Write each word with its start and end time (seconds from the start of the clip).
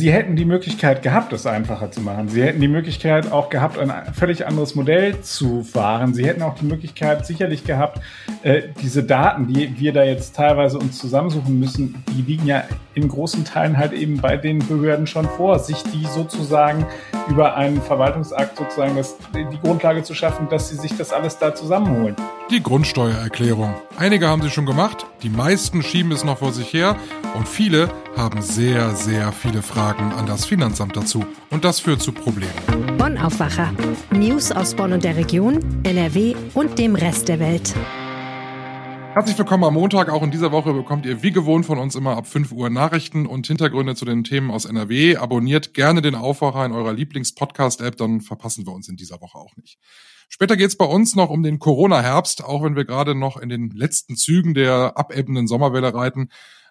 Sie 0.00 0.10
hätten 0.10 0.34
die 0.34 0.46
Möglichkeit 0.46 1.02
gehabt, 1.02 1.30
es 1.34 1.44
einfacher 1.44 1.90
zu 1.90 2.00
machen. 2.00 2.30
Sie 2.30 2.42
hätten 2.42 2.58
die 2.58 2.68
Möglichkeit 2.68 3.30
auch 3.30 3.50
gehabt, 3.50 3.78
ein 3.78 3.92
völlig 4.14 4.46
anderes 4.46 4.74
Modell 4.74 5.20
zu 5.20 5.62
fahren. 5.62 6.14
Sie 6.14 6.26
hätten 6.26 6.40
auch 6.40 6.54
die 6.54 6.64
Möglichkeit 6.64 7.26
sicherlich 7.26 7.64
gehabt, 7.64 8.00
äh, 8.42 8.62
diese 8.80 9.02
Daten, 9.02 9.46
die 9.52 9.78
wir 9.78 9.92
da 9.92 10.02
jetzt 10.02 10.34
teilweise 10.34 10.78
uns 10.78 10.96
zusammensuchen 10.96 11.60
müssen, 11.60 12.02
die 12.16 12.22
liegen 12.22 12.46
ja 12.46 12.64
in 12.94 13.08
großen 13.08 13.44
Teilen 13.44 13.76
halt 13.76 13.92
eben 13.92 14.22
bei 14.22 14.38
den 14.38 14.66
Behörden 14.66 15.06
schon 15.06 15.28
vor, 15.28 15.58
sich 15.58 15.82
die 15.82 16.06
sozusagen 16.06 16.86
über 17.28 17.56
einen 17.56 17.82
Verwaltungsakt 17.82 18.56
sozusagen 18.56 18.96
das, 18.96 19.18
die 19.34 19.58
Grundlage 19.62 20.02
zu 20.02 20.14
schaffen, 20.14 20.48
dass 20.48 20.70
sie 20.70 20.76
sich 20.76 20.96
das 20.96 21.12
alles 21.12 21.36
da 21.36 21.54
zusammenholen. 21.54 22.16
Die 22.50 22.62
Grundsteuererklärung. 22.62 23.74
Einige 23.98 24.28
haben 24.28 24.40
sie 24.40 24.50
schon 24.50 24.66
gemacht, 24.66 25.06
die 25.22 25.28
meisten 25.28 25.82
schieben 25.82 26.10
es 26.10 26.24
noch 26.24 26.38
vor 26.38 26.52
sich 26.52 26.72
her 26.72 26.96
und 27.36 27.46
viele 27.46 27.90
haben 28.16 28.42
sehr, 28.42 28.90
sehr 28.94 29.30
viele 29.32 29.62
Fragen 29.62 29.89
an 29.98 30.26
das 30.26 30.44
Finanzamt 30.44 30.96
dazu. 30.96 31.24
Und 31.50 31.64
das 31.64 31.80
führt 31.80 32.00
zu 32.00 32.12
Problemen. 32.12 32.52
Bonn 32.96 33.18
Aufwacher. 33.18 33.72
News 34.12 34.52
aus 34.52 34.74
Bonn 34.74 34.92
und 34.92 35.02
der 35.02 35.16
Region, 35.16 35.58
NRW 35.82 36.36
und 36.54 36.78
dem 36.78 36.94
Rest 36.94 37.28
der 37.28 37.40
Welt. 37.40 37.74
Herzlich 39.12 39.36
willkommen 39.36 39.64
am 39.64 39.74
Montag. 39.74 40.08
Auch 40.08 40.22
in 40.22 40.30
dieser 40.30 40.52
Woche 40.52 40.72
bekommt 40.72 41.04
ihr 41.04 41.24
wie 41.24 41.32
gewohnt 41.32 41.66
von 41.66 41.78
uns 41.78 41.96
immer 41.96 42.16
ab 42.16 42.28
5 42.28 42.52
Uhr 42.52 42.70
Nachrichten 42.70 43.26
und 43.26 43.48
Hintergründe 43.48 43.96
zu 43.96 44.04
den 44.04 44.22
Themen 44.22 44.52
aus 44.52 44.64
NRW. 44.64 45.16
Abonniert 45.16 45.74
gerne 45.74 46.00
den 46.00 46.14
Aufwacher 46.14 46.64
in 46.64 46.70
eurer 46.70 46.92
Lieblings-Podcast-App, 46.92 47.96
dann 47.96 48.20
verpassen 48.20 48.66
wir 48.66 48.72
uns 48.72 48.88
in 48.88 48.94
dieser 48.94 49.20
Woche 49.20 49.38
auch 49.38 49.56
nicht. 49.56 49.78
Später 50.28 50.56
geht's 50.56 50.76
bei 50.76 50.84
uns 50.84 51.16
noch 51.16 51.28
um 51.28 51.42
den 51.42 51.58
Corona-Herbst, 51.58 52.44
auch 52.44 52.62
wenn 52.62 52.76
wir 52.76 52.84
gerade 52.84 53.16
noch 53.16 53.36
in 53.36 53.48
den 53.48 53.70
letzten 53.70 54.14
Zügen 54.14 54.54
der 54.54 54.92
abebbenden 54.96 55.48
Sommerwelle 55.48 55.92
reiten. 55.92 56.28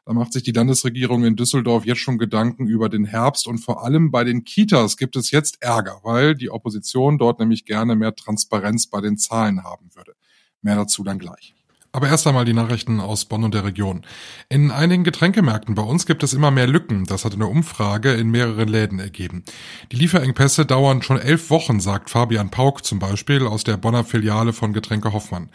Da 0.09 0.16
macht 0.16 0.34
sich 0.34 0.41
die 0.41 0.54
Landesregierung 0.54 1.23
in 1.23 1.36
Düsseldorf 1.36 1.86
jetzt 1.86 1.99
schon 1.99 2.17
Gedanken 2.17 2.66
über 2.66 2.90
den 2.90 3.05
Herbst 3.05 3.45
und 3.45 3.59
vor 3.59 3.84
allem 3.84 4.09
bei 4.09 4.23
den 4.23 4.44
Kitas 4.44 4.98
gibt 4.98 5.16
es 5.16 5.30
jetzt 5.30 5.62
Ärger, 5.62 6.00
weil 6.02 6.34
die 6.34 6.50
Opposition 6.50 7.20
dort 7.20 7.39
nämlich 7.39 7.64
gerne 7.64 7.95
mehr 7.95 8.16
Transparenz 8.16 8.88
bei 8.88 9.02
den 9.02 9.19
Zahlen 9.19 9.64
haben 9.64 9.92
würde. 9.94 10.16
Mehr 10.64 10.78
dazu 10.78 11.03
dann 11.03 11.19
gleich. 11.19 11.53
Aber 11.92 12.08
erst 12.08 12.25
einmal 12.25 12.45
die 12.45 12.53
Nachrichten 12.53 13.00
aus 13.00 13.25
Bonn 13.25 13.44
und 13.44 13.53
der 13.53 13.66
Region. 13.66 14.03
In 14.47 14.72
einigen 14.72 15.03
Getränkemärkten 15.03 15.75
bei 15.75 15.84
uns 15.84 16.08
gibt 16.08 16.23
es 16.23 16.34
immer 16.34 16.50
mehr 16.50 16.67
Lücken. 16.67 17.06
Das 17.06 17.23
hat 17.23 17.34
eine 17.34 17.47
Umfrage 17.47 18.14
in 18.14 18.31
mehreren 18.31 18.67
Läden 18.67 19.00
ergeben. 19.00 19.44
Die 19.91 19.95
Lieferengpässe 19.95 20.66
dauern 20.66 21.03
schon 21.03 21.19
elf 21.19 21.52
Wochen, 21.52 21.80
sagt 21.80 22.09
Fabian 22.09 22.50
Pauk 22.50 22.84
zum 22.84 22.97
Beispiel 22.97 23.45
aus 23.45 23.64
der 23.64 23.78
Bonner 23.78 24.03
Filiale 24.03 24.53
von 24.53 24.73
Getränke 24.73 25.14
Hoffmann. 25.14 25.50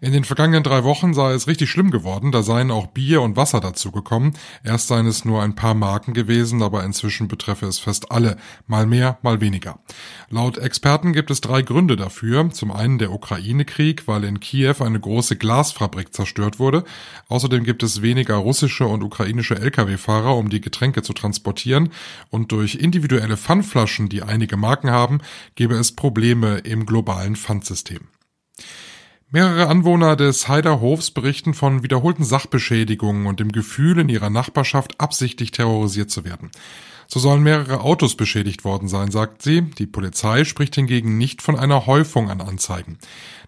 In 0.00 0.12
den 0.12 0.24
vergangenen 0.24 0.62
drei 0.62 0.84
Wochen 0.84 1.14
sei 1.14 1.32
es 1.32 1.46
richtig 1.46 1.70
schlimm 1.70 1.90
geworden, 1.90 2.32
da 2.32 2.42
seien 2.42 2.70
auch 2.70 2.88
Bier 2.88 3.22
und 3.22 3.36
Wasser 3.36 3.60
dazugekommen. 3.60 4.34
Erst 4.62 4.88
seien 4.88 5.06
es 5.06 5.24
nur 5.24 5.42
ein 5.42 5.54
paar 5.54 5.74
Marken 5.74 6.14
gewesen, 6.14 6.62
aber 6.62 6.84
inzwischen 6.84 7.28
betreffe 7.28 7.66
es 7.66 7.78
fast 7.78 8.10
alle, 8.10 8.36
mal 8.66 8.86
mehr, 8.86 9.18
mal 9.22 9.40
weniger. 9.40 9.78
Laut 10.28 10.58
Experten 10.58 11.12
gibt 11.12 11.30
es 11.30 11.40
drei 11.40 11.62
Gründe 11.62 11.96
dafür. 11.96 12.50
Zum 12.50 12.70
einen 12.70 12.98
der 12.98 13.12
Ukraine-Krieg, 13.12 14.06
weil 14.06 14.24
in 14.24 14.40
Kiew 14.40 14.76
eine 14.80 15.00
große 15.00 15.36
Glasfabrik 15.36 16.12
zerstört 16.12 16.58
wurde. 16.58 16.84
Außerdem 17.28 17.64
gibt 17.64 17.82
es 17.82 18.02
weniger 18.02 18.36
russische 18.36 18.86
und 18.86 19.02
ukrainische 19.02 19.56
Lkw-Fahrer, 19.56 20.36
um 20.36 20.48
die 20.50 20.60
Getränke 20.60 21.02
zu 21.02 21.12
transportieren. 21.12 21.90
Und 22.30 22.52
durch 22.52 22.76
individuelle 22.76 23.36
Pfandflaschen, 23.36 24.08
die 24.08 24.22
einige 24.22 24.56
Marken 24.56 24.90
haben, 24.90 25.20
gäbe 25.54 25.74
es 25.74 25.92
Probleme 25.92 26.58
im 26.58 26.86
globalen 26.86 27.36
Pfandsystem. 27.36 28.08
Mehrere 29.34 29.66
Anwohner 29.66 30.14
des 30.14 30.46
Heiderhofs 30.46 31.10
berichten 31.10 31.54
von 31.54 31.82
wiederholten 31.82 32.22
Sachbeschädigungen 32.22 33.26
und 33.26 33.40
dem 33.40 33.50
Gefühl, 33.50 33.98
in 33.98 34.08
ihrer 34.08 34.30
Nachbarschaft 34.30 35.00
absichtlich 35.00 35.50
terrorisiert 35.50 36.08
zu 36.08 36.24
werden. 36.24 36.52
So 37.08 37.18
sollen 37.18 37.42
mehrere 37.42 37.80
Autos 37.80 38.14
beschädigt 38.14 38.64
worden 38.64 38.86
sein, 38.86 39.10
sagt 39.10 39.42
sie. 39.42 39.62
Die 39.62 39.88
Polizei 39.88 40.44
spricht 40.44 40.76
hingegen 40.76 41.18
nicht 41.18 41.42
von 41.42 41.58
einer 41.58 41.86
Häufung 41.86 42.30
an 42.30 42.40
Anzeigen. 42.40 42.96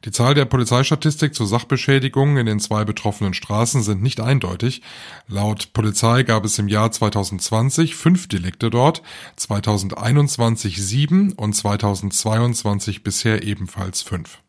Die 0.04 0.10
Zahl 0.10 0.34
der 0.34 0.44
Polizeistatistik 0.46 1.36
zu 1.36 1.44
Sachbeschädigungen 1.44 2.36
in 2.36 2.46
den 2.46 2.58
zwei 2.58 2.84
betroffenen 2.84 3.32
Straßen 3.32 3.84
sind 3.84 4.02
nicht 4.02 4.18
eindeutig. 4.18 4.82
Laut 5.28 5.72
Polizei 5.72 6.24
gab 6.24 6.44
es 6.44 6.58
im 6.58 6.66
Jahr 6.66 6.90
2020 6.90 7.94
fünf 7.94 8.26
Delikte 8.26 8.70
dort, 8.70 9.04
2021 9.36 10.84
sieben 10.84 11.30
und 11.34 11.54
2022 11.54 13.04
bisher 13.04 13.44
ebenfalls 13.44 14.02
fünf. 14.02 14.40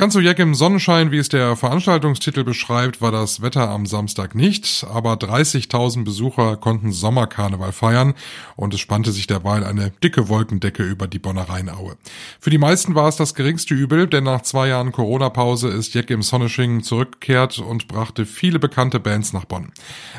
Ganz 0.00 0.14
so 0.14 0.20
jeck 0.20 0.38
im 0.38 0.54
Sonnenschein, 0.54 1.12
wie 1.12 1.18
es 1.18 1.28
der 1.28 1.56
Veranstaltungstitel 1.56 2.42
beschreibt, 2.42 3.02
war 3.02 3.12
das 3.12 3.42
Wetter 3.42 3.68
am 3.68 3.84
Samstag 3.84 4.34
nicht, 4.34 4.86
aber 4.90 5.12
30.000 5.12 6.04
Besucher 6.04 6.56
konnten 6.56 6.90
Sommerkarneval 6.90 7.72
feiern 7.72 8.14
und 8.56 8.72
es 8.72 8.80
spannte 8.80 9.12
sich 9.12 9.26
derweil 9.26 9.62
eine 9.62 9.90
dicke 9.90 10.30
Wolkendecke 10.30 10.84
über 10.84 11.06
die 11.06 11.18
Bonner 11.18 11.50
Rheinaue. 11.50 11.98
Für 12.40 12.48
die 12.48 12.56
meisten 12.56 12.94
war 12.94 13.08
es 13.08 13.16
das 13.16 13.34
geringste 13.34 13.74
Übel, 13.74 14.06
denn 14.06 14.24
nach 14.24 14.40
zwei 14.40 14.68
Jahren 14.68 14.90
Corona-Pause 14.90 15.68
ist 15.68 15.92
Jeck 15.92 16.08
im 16.08 16.22
Sonnesching 16.22 16.82
zurückgekehrt 16.82 17.58
und 17.58 17.86
brachte 17.86 18.24
viele 18.24 18.58
bekannte 18.58 19.00
Bands 19.00 19.34
nach 19.34 19.44
Bonn. 19.44 19.70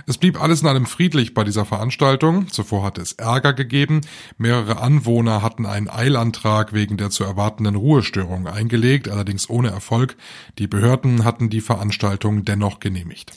Es 0.05 0.19
blieb 0.19 0.39
alles 0.39 0.61
in 0.61 0.67
allem 0.67 0.85
friedlich 0.85 1.33
bei 1.33 1.43
dieser 1.43 1.65
Veranstaltung. 1.65 2.49
Zuvor 2.49 2.83
hatte 2.83 3.01
es 3.01 3.13
Ärger 3.13 3.53
gegeben. 3.53 4.01
Mehrere 4.37 4.79
Anwohner 4.79 5.41
hatten 5.41 5.65
einen 5.65 5.89
Eilantrag 5.89 6.71
wegen 6.71 6.97
der 6.97 7.09
zu 7.09 7.23
erwartenden 7.23 7.73
Ruhestörung 7.73 8.45
eingelegt, 8.45 9.09
allerdings 9.09 9.49
ohne 9.49 9.70
Erfolg. 9.71 10.15
Die 10.57 10.67
Behörden 10.67 11.23
hatten 11.23 11.49
die 11.49 11.61
Veranstaltung 11.61 12.45
dennoch 12.45 12.79
genehmigt. 12.79 13.31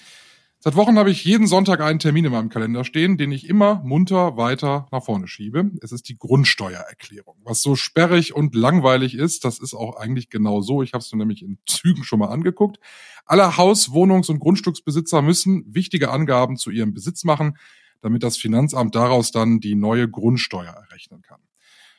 Seit 0.65 0.77
Wochen 0.77 0.97
habe 0.97 1.11
ich 1.11 1.27
jeden 1.27 1.47
Sonntag 1.47 1.83
einen 1.83 1.99
Termin 1.99 2.25
in 2.25 2.33
meinem 2.33 2.49
Kalender 2.49 2.85
stehen, 2.85 3.19
den 3.19 3.33
ich 3.33 3.51
immer 3.51 3.83
munter 3.85 4.39
weiter 4.39 4.87
nach 4.91 5.05
vorne 5.05 5.29
schiebe. 5.29 5.71
Es 5.83 5.93
ist 5.93 6.09
die 6.09 6.17
Grundsteuererklärung. 6.17 7.37
Was 7.45 7.61
so 7.61 7.77
sperrig 7.77 8.35
und 8.35 8.55
langweilig 8.55 9.15
ist, 9.15 9.45
das 9.45 9.59
ist 9.59 9.75
auch 9.75 9.97
eigentlich 9.97 10.31
genau 10.31 10.63
so. 10.63 10.83
Ich 10.83 10.95
habe 10.95 11.03
es 11.05 11.13
nämlich 11.13 11.43
in 11.43 11.59
Zügen 11.67 12.03
schon 12.03 12.19
mal 12.19 12.29
angeguckt. 12.29 12.79
Alle 13.27 13.59
Haus-, 13.59 13.93
Wohnungs- 13.93 14.31
und 14.31 14.41
Grundstücksbesitzer 14.41 15.21
müssen 15.21 15.65
wichtige 15.69 16.11
Angaben 16.11 16.57
zu 16.57 16.71
ihrem 16.71 16.95
Besitz 16.95 17.25
machen, 17.25 17.59
damit 18.01 18.23
das 18.23 18.39
Finanzamt 18.39 18.95
daraus 18.95 19.33
dann 19.33 19.61
die 19.61 19.75
neue 19.75 20.09
Grundsteuer 20.09 20.73
errechnen 20.73 21.21
kann 21.21 21.41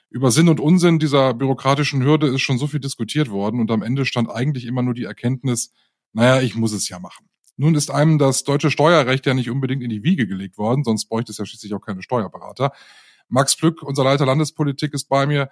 über 0.09 0.31
Sinn 0.31 0.49
und 0.49 0.59
Unsinn 0.59 0.99
dieser 0.99 1.33
bürokratischen 1.33 2.03
Hürde 2.03 2.27
ist 2.27 2.41
schon 2.41 2.57
so 2.57 2.67
viel 2.67 2.79
diskutiert 2.79 3.29
worden 3.29 3.59
und 3.59 3.71
am 3.71 3.81
Ende 3.81 4.05
stand 4.05 4.29
eigentlich 4.29 4.65
immer 4.65 4.81
nur 4.81 4.93
die 4.93 5.03
Erkenntnis, 5.03 5.73
naja, 6.13 6.41
ich 6.41 6.55
muss 6.55 6.71
es 6.71 6.87
ja 6.89 6.99
machen. 6.99 7.29
Nun 7.57 7.75
ist 7.75 7.89
einem 7.89 8.17
das 8.17 8.43
deutsche 8.43 8.71
Steuerrecht 8.71 9.25
ja 9.25 9.33
nicht 9.33 9.49
unbedingt 9.49 9.81
in 9.83 9.89
die 9.89 10.03
Wiege 10.03 10.27
gelegt 10.27 10.57
worden, 10.57 10.83
sonst 10.83 11.05
bräuchte 11.05 11.31
es 11.31 11.37
ja 11.37 11.45
schließlich 11.45 11.73
auch 11.73 11.81
keine 11.81 12.01
Steuerberater. 12.01 12.71
Max 13.27 13.55
Plück, 13.57 13.81
unser 13.81 14.03
Leiter 14.03 14.25
Landespolitik, 14.25 14.93
ist 14.93 15.09
bei 15.09 15.25
mir 15.25 15.49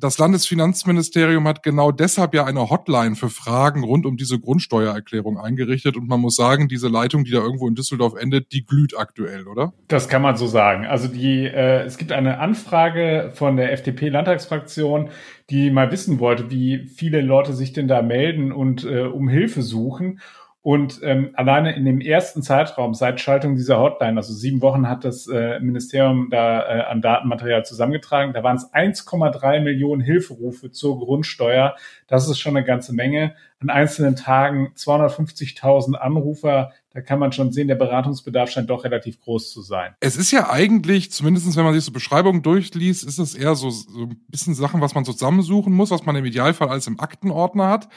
das 0.00 0.18
Landesfinanzministerium 0.18 1.46
hat 1.46 1.62
genau 1.62 1.92
deshalb 1.92 2.34
ja 2.34 2.44
eine 2.44 2.70
Hotline 2.70 3.16
für 3.16 3.28
Fragen 3.28 3.84
rund 3.84 4.06
um 4.06 4.16
diese 4.16 4.40
Grundsteuererklärung 4.40 5.38
eingerichtet. 5.38 5.96
Und 5.96 6.08
man 6.08 6.20
muss 6.20 6.36
sagen, 6.36 6.68
diese 6.68 6.88
Leitung, 6.88 7.24
die 7.24 7.30
da 7.30 7.38
irgendwo 7.38 7.68
in 7.68 7.74
Düsseldorf 7.74 8.14
endet, 8.14 8.52
die 8.52 8.64
glüht 8.64 8.98
aktuell, 8.98 9.46
oder? 9.46 9.72
Das 9.88 10.08
kann 10.08 10.22
man 10.22 10.36
so 10.36 10.46
sagen. 10.46 10.86
Also 10.86 11.08
die, 11.08 11.44
äh, 11.44 11.82
es 11.82 11.98
gibt 11.98 12.12
eine 12.12 12.38
Anfrage 12.38 13.30
von 13.34 13.56
der 13.56 13.72
FDP-Landtagsfraktion, 13.72 15.10
die 15.50 15.70
mal 15.70 15.90
wissen 15.92 16.18
wollte, 16.18 16.50
wie 16.50 16.86
viele 16.86 17.20
Leute 17.20 17.52
sich 17.52 17.72
denn 17.72 17.88
da 17.88 18.02
melden 18.02 18.52
und 18.52 18.84
äh, 18.84 19.02
um 19.02 19.28
Hilfe 19.28 19.62
suchen. 19.62 20.20
Und 20.62 21.00
ähm, 21.02 21.30
alleine 21.34 21.74
in 21.74 21.86
dem 21.86 22.02
ersten 22.02 22.42
Zeitraum 22.42 22.92
seit 22.92 23.18
Schaltung 23.18 23.54
dieser 23.54 23.80
Hotline, 23.80 24.18
also 24.18 24.34
sieben 24.34 24.60
Wochen 24.60 24.88
hat 24.88 25.04
das 25.04 25.26
äh, 25.26 25.58
Ministerium 25.58 26.28
da 26.30 26.60
äh, 26.60 26.82
an 26.82 27.00
Datenmaterial 27.00 27.64
zusammengetragen, 27.64 28.34
da 28.34 28.42
waren 28.42 28.56
es 28.56 28.70
1,3 28.74 29.60
Millionen 29.60 30.02
Hilferufe 30.02 30.70
zur 30.70 30.98
Grundsteuer. 30.98 31.76
Das 32.08 32.28
ist 32.28 32.40
schon 32.40 32.58
eine 32.58 32.66
ganze 32.66 32.94
Menge. 32.94 33.34
An 33.60 33.68
einzelnen 33.70 34.16
Tagen 34.16 34.72
250.000 34.74 35.94
Anrufer. 35.94 36.72
Da 36.92 37.02
kann 37.02 37.18
man 37.18 37.30
schon 37.32 37.52
sehen, 37.52 37.68
der 37.68 37.74
Beratungsbedarf 37.74 38.50
scheint 38.50 38.70
doch 38.70 38.84
relativ 38.84 39.20
groß 39.20 39.52
zu 39.52 39.60
sein. 39.60 39.94
Es 40.00 40.16
ist 40.16 40.30
ja 40.30 40.50
eigentlich, 40.50 41.12
zumindestens 41.12 41.56
wenn 41.56 41.64
man 41.64 41.74
sich 41.74 41.84
so 41.84 41.92
Beschreibungen 41.92 42.42
durchliest, 42.42 43.04
ist 43.04 43.18
es 43.18 43.34
eher 43.34 43.54
so, 43.54 43.68
so 43.70 44.04
ein 44.04 44.20
bisschen 44.28 44.54
Sachen, 44.54 44.80
was 44.80 44.94
man 44.94 45.04
zusammensuchen 45.04 45.72
muss, 45.74 45.90
was 45.90 46.06
man 46.06 46.16
im 46.16 46.24
Idealfall 46.24 46.68
alles 46.68 46.86
im 46.86 46.98
Aktenordner 46.98 47.68
hat. 47.68 47.88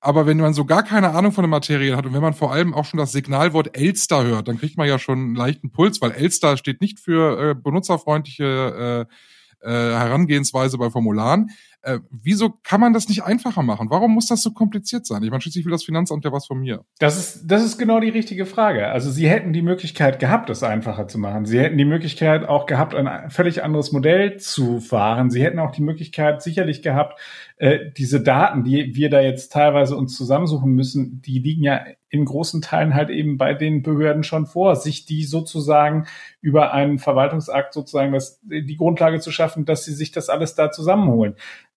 Aber 0.00 0.26
wenn 0.26 0.36
man 0.36 0.54
so 0.54 0.64
gar 0.64 0.82
keine 0.82 1.10
Ahnung 1.10 1.32
von 1.32 1.42
der 1.42 1.48
Materie 1.48 1.96
hat 1.96 2.06
und 2.06 2.12
wenn 2.12 2.22
man 2.22 2.34
vor 2.34 2.52
allem 2.52 2.74
auch 2.74 2.84
schon 2.84 2.98
das 2.98 3.12
Signalwort 3.12 3.76
Elster 3.76 4.22
hört, 4.24 4.48
dann 4.48 4.58
kriegt 4.58 4.76
man 4.76 4.86
ja 4.86 4.98
schon 4.98 5.18
einen 5.18 5.34
leichten 5.34 5.72
Puls, 5.72 6.00
weil 6.02 6.12
Elster 6.12 6.56
steht 6.56 6.80
nicht 6.80 7.00
für 7.00 7.50
äh, 7.50 7.54
benutzerfreundliche 7.54 9.06
äh, 9.08 9.66
äh, 9.66 9.70
Herangehensweise 9.70 10.78
bei 10.78 10.90
Formularen. 10.90 11.50
Äh, 11.86 12.00
wieso 12.10 12.50
kann 12.64 12.80
man 12.80 12.92
das 12.92 13.08
nicht 13.08 13.22
einfacher 13.22 13.62
machen? 13.62 13.90
Warum 13.90 14.12
muss 14.12 14.26
das 14.26 14.42
so 14.42 14.50
kompliziert 14.50 15.06
sein? 15.06 15.22
Ich 15.22 15.30
meine, 15.30 15.40
schließlich 15.40 15.64
will 15.64 15.70
das 15.70 15.84
Finanzamt 15.84 16.24
ja 16.24 16.32
was 16.32 16.46
von 16.46 16.58
mir. 16.58 16.84
Das 16.98 17.16
ist, 17.16 17.46
das 17.46 17.64
ist 17.64 17.78
genau 17.78 18.00
die 18.00 18.08
richtige 18.08 18.44
Frage. 18.44 18.88
Also 18.88 19.12
Sie 19.12 19.28
hätten 19.28 19.52
die 19.52 19.62
Möglichkeit 19.62 20.18
gehabt, 20.18 20.50
das 20.50 20.64
einfacher 20.64 21.06
zu 21.06 21.20
machen. 21.20 21.46
Sie 21.46 21.60
hätten 21.60 21.78
die 21.78 21.84
Möglichkeit 21.84 22.48
auch 22.48 22.66
gehabt, 22.66 22.96
ein 22.96 23.30
völlig 23.30 23.62
anderes 23.62 23.92
Modell 23.92 24.36
zu 24.38 24.80
fahren. 24.80 25.30
Sie 25.30 25.44
hätten 25.44 25.60
auch 25.60 25.70
die 25.70 25.82
Möglichkeit 25.82 26.42
sicherlich 26.42 26.82
gehabt, 26.82 27.20
äh, 27.58 27.78
diese 27.96 28.20
Daten, 28.20 28.64
die 28.64 28.96
wir 28.96 29.08
da 29.08 29.20
jetzt 29.20 29.52
teilweise 29.52 29.96
uns 29.96 30.16
zusammensuchen 30.16 30.72
müssen, 30.72 31.22
die 31.22 31.38
liegen 31.38 31.62
ja 31.62 31.84
in 32.08 32.24
großen 32.24 32.62
Teilen 32.62 32.94
halt 32.94 33.10
eben 33.10 33.36
bei 33.36 33.54
den 33.54 33.82
Behörden 33.82 34.22
schon 34.22 34.46
vor, 34.46 34.76
sich 34.76 35.06
die 35.06 35.24
sozusagen 35.24 36.06
über 36.40 36.72
einen 36.72 36.98
Verwaltungsakt 36.98 37.74
sozusagen 37.74 38.12
das, 38.12 38.40
die 38.42 38.76
Grundlage 38.76 39.20
zu 39.20 39.30
schaffen, 39.30 39.64
dass 39.64 39.84
sie 39.84 39.94
sich 39.94 40.12
das 40.12 40.28
alles 40.28 40.54
da 40.54 40.70
zusammenholen. 40.70 41.34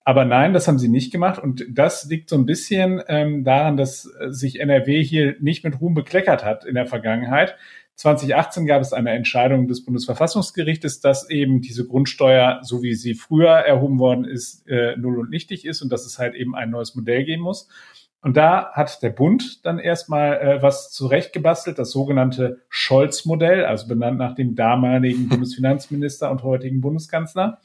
Aber 0.10 0.26
nein, 0.26 0.54
das 0.54 0.68
haben 0.68 0.80
sie 0.80 0.88
nicht 0.88 1.12
gemacht. 1.12 1.38
Und 1.38 1.64
das 1.70 2.06
liegt 2.06 2.30
so 2.30 2.36
ein 2.36 2.48
bisschen 2.48 3.00
ähm, 3.08 3.44
daran, 3.44 3.78
dass 3.78 4.10
sich 4.30 4.60
NRW 4.60 5.04
hier 5.04 5.36
nicht 5.40 5.64
mit 5.64 5.80
Ruhm 5.80 5.94
bekleckert 5.94 6.44
hat 6.44 6.66
in 6.66 6.74
der 6.74 6.88
Vergangenheit. 6.88 7.58
2018 7.94 8.66
gab 8.66 8.82
es 8.82 8.92
eine 8.92 9.12
Entscheidung 9.12 9.68
des 9.68 9.86
Bundesverfassungsgerichtes, 9.86 11.00
dass 11.00 11.30
eben 11.30 11.62
diese 11.62 11.86
Grundsteuer, 11.86 12.58
so 12.64 12.82
wie 12.82 12.96
sie 12.96 13.14
früher 13.14 13.52
erhoben 13.52 14.00
worden 14.00 14.26
ist, 14.26 14.68
äh, 14.68 14.98
null 14.98 15.20
und 15.20 15.30
nichtig 15.30 15.64
ist 15.64 15.84
und 15.84 15.92
dass 15.92 16.08
es 16.08 16.18
halt 16.18 16.34
eben 16.34 16.56
ein 16.56 16.72
neues 16.72 16.96
Modell 16.96 17.24
geben 17.24 17.44
muss. 17.44 17.70
Und 18.24 18.36
da 18.36 18.72
hat 18.74 19.04
der 19.04 19.12
Bund 19.12 19.64
dann 19.64 19.78
erstmal 19.78 20.40
äh, 20.40 20.62
was 20.64 20.90
zurechtgebastelt, 20.90 21.78
das 21.78 21.92
sogenannte 21.92 22.62
Scholz-Modell, 22.70 23.64
also 23.64 23.88
benannt 23.88 24.18
nach 24.18 24.34
dem 24.34 24.56
damaligen 24.56 25.28
Bundesfinanzminister 25.30 26.32
und 26.32 26.42
heutigen 26.42 26.82
Bundeskanzler. 26.82 27.60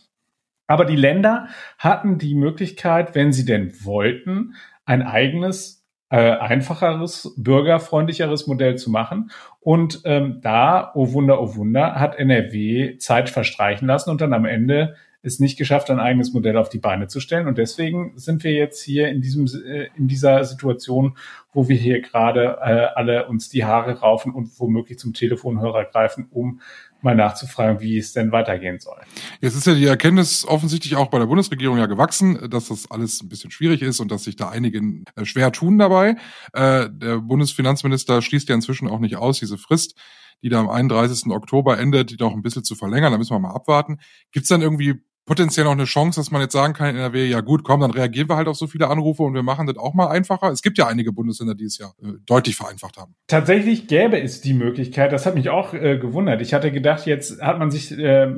Aber 0.66 0.84
die 0.84 0.96
Länder 0.96 1.48
hatten 1.78 2.18
die 2.18 2.34
Möglichkeit, 2.34 3.14
wenn 3.14 3.32
sie 3.32 3.44
denn 3.44 3.72
wollten, 3.84 4.54
ein 4.84 5.02
eigenes 5.02 5.84
äh, 6.10 6.16
einfacheres, 6.16 7.34
bürgerfreundlicheres 7.36 8.46
Modell 8.46 8.76
zu 8.76 8.90
machen. 8.90 9.30
Und 9.60 10.02
ähm, 10.04 10.40
da, 10.42 10.92
oh 10.94 11.12
Wunder, 11.12 11.40
oh 11.40 11.56
Wunder, 11.56 11.94
hat 11.94 12.16
NRW 12.16 12.98
Zeit 12.98 13.30
verstreichen 13.30 13.88
lassen 13.88 14.10
und 14.10 14.20
dann 14.20 14.32
am 14.32 14.44
Ende 14.44 14.96
es 15.24 15.40
nicht 15.40 15.56
geschafft, 15.56 15.90
ein 15.90 16.00
eigenes 16.00 16.34
Modell 16.34 16.58
auf 16.58 16.68
die 16.68 16.78
Beine 16.78 17.08
zu 17.08 17.18
stellen. 17.18 17.48
Und 17.48 17.56
deswegen 17.56 18.12
sind 18.16 18.44
wir 18.44 18.52
jetzt 18.52 18.82
hier 18.82 19.08
in 19.08 19.22
diesem 19.22 19.46
äh, 19.46 19.88
in 19.96 20.06
dieser 20.06 20.44
Situation, 20.44 21.16
wo 21.52 21.68
wir 21.68 21.76
hier 21.76 22.00
gerade 22.02 22.58
äh, 22.62 22.86
alle 22.94 23.26
uns 23.26 23.48
die 23.48 23.64
Haare 23.64 24.00
raufen 24.00 24.32
und 24.32 24.60
womöglich 24.60 24.98
zum 24.98 25.14
Telefonhörer 25.14 25.86
greifen, 25.86 26.28
um 26.30 26.60
mal 27.04 27.14
nachzufragen, 27.14 27.80
wie 27.80 27.98
es 27.98 28.12
denn 28.12 28.32
weitergehen 28.32 28.80
soll. 28.80 29.00
Jetzt 29.40 29.54
ist 29.54 29.66
ja 29.66 29.74
die 29.74 29.86
Erkenntnis 29.86 30.46
offensichtlich 30.46 30.96
auch 30.96 31.08
bei 31.08 31.18
der 31.18 31.26
Bundesregierung 31.26 31.78
ja 31.78 31.86
gewachsen, 31.86 32.50
dass 32.50 32.68
das 32.68 32.90
alles 32.90 33.22
ein 33.22 33.28
bisschen 33.28 33.50
schwierig 33.50 33.82
ist 33.82 34.00
und 34.00 34.10
dass 34.10 34.24
sich 34.24 34.36
da 34.36 34.48
einige 34.48 34.80
äh, 35.14 35.24
schwer 35.24 35.52
tun 35.52 35.78
dabei. 35.78 36.16
Äh, 36.52 36.88
der 36.90 37.18
Bundesfinanzminister 37.18 38.22
schließt 38.22 38.48
ja 38.48 38.54
inzwischen 38.54 38.88
auch 38.88 38.98
nicht 38.98 39.16
aus, 39.16 39.38
diese 39.38 39.58
Frist, 39.58 39.94
die 40.42 40.48
da 40.48 40.60
am 40.60 40.68
31. 40.68 41.30
Oktober 41.30 41.78
endet, 41.78 42.10
die 42.10 42.16
doch 42.16 42.32
ein 42.32 42.42
bisschen 42.42 42.64
zu 42.64 42.74
verlängern. 42.74 43.12
Da 43.12 43.18
müssen 43.18 43.34
wir 43.34 43.38
mal 43.38 43.54
abwarten. 43.54 43.98
Gibt 44.32 44.44
es 44.44 44.48
dann 44.48 44.62
irgendwie 44.62 45.02
potenziell 45.26 45.64
noch 45.64 45.72
eine 45.72 45.84
Chance, 45.84 46.20
dass 46.20 46.30
man 46.30 46.42
jetzt 46.42 46.52
sagen 46.52 46.74
kann 46.74 46.90
in 46.90 46.96
NRW, 46.96 47.26
ja 47.26 47.40
gut, 47.40 47.64
komm, 47.64 47.80
dann 47.80 47.90
reagieren 47.90 48.28
wir 48.28 48.36
halt 48.36 48.48
auf 48.48 48.56
so 48.56 48.66
viele 48.66 48.88
Anrufe 48.88 49.22
und 49.22 49.34
wir 49.34 49.42
machen 49.42 49.66
das 49.66 49.76
auch 49.78 49.94
mal 49.94 50.08
einfacher. 50.08 50.50
Es 50.50 50.62
gibt 50.62 50.76
ja 50.76 50.86
einige 50.86 51.12
Bundesländer, 51.12 51.54
die 51.54 51.64
es 51.64 51.78
ja 51.78 51.86
äh, 52.02 52.18
deutlich 52.26 52.56
vereinfacht 52.56 52.98
haben. 52.98 53.14
Tatsächlich 53.26 53.86
gäbe 53.86 54.20
es 54.20 54.40
die 54.40 54.54
Möglichkeit, 54.54 55.12
das 55.12 55.24
hat 55.24 55.34
mich 55.34 55.48
auch 55.48 55.72
äh, 55.72 55.98
gewundert. 55.98 56.42
Ich 56.42 56.52
hatte 56.52 56.70
gedacht, 56.70 57.06
jetzt 57.06 57.40
hat 57.40 57.58
man 57.58 57.70
sich 57.70 57.92
äh, 57.92 58.28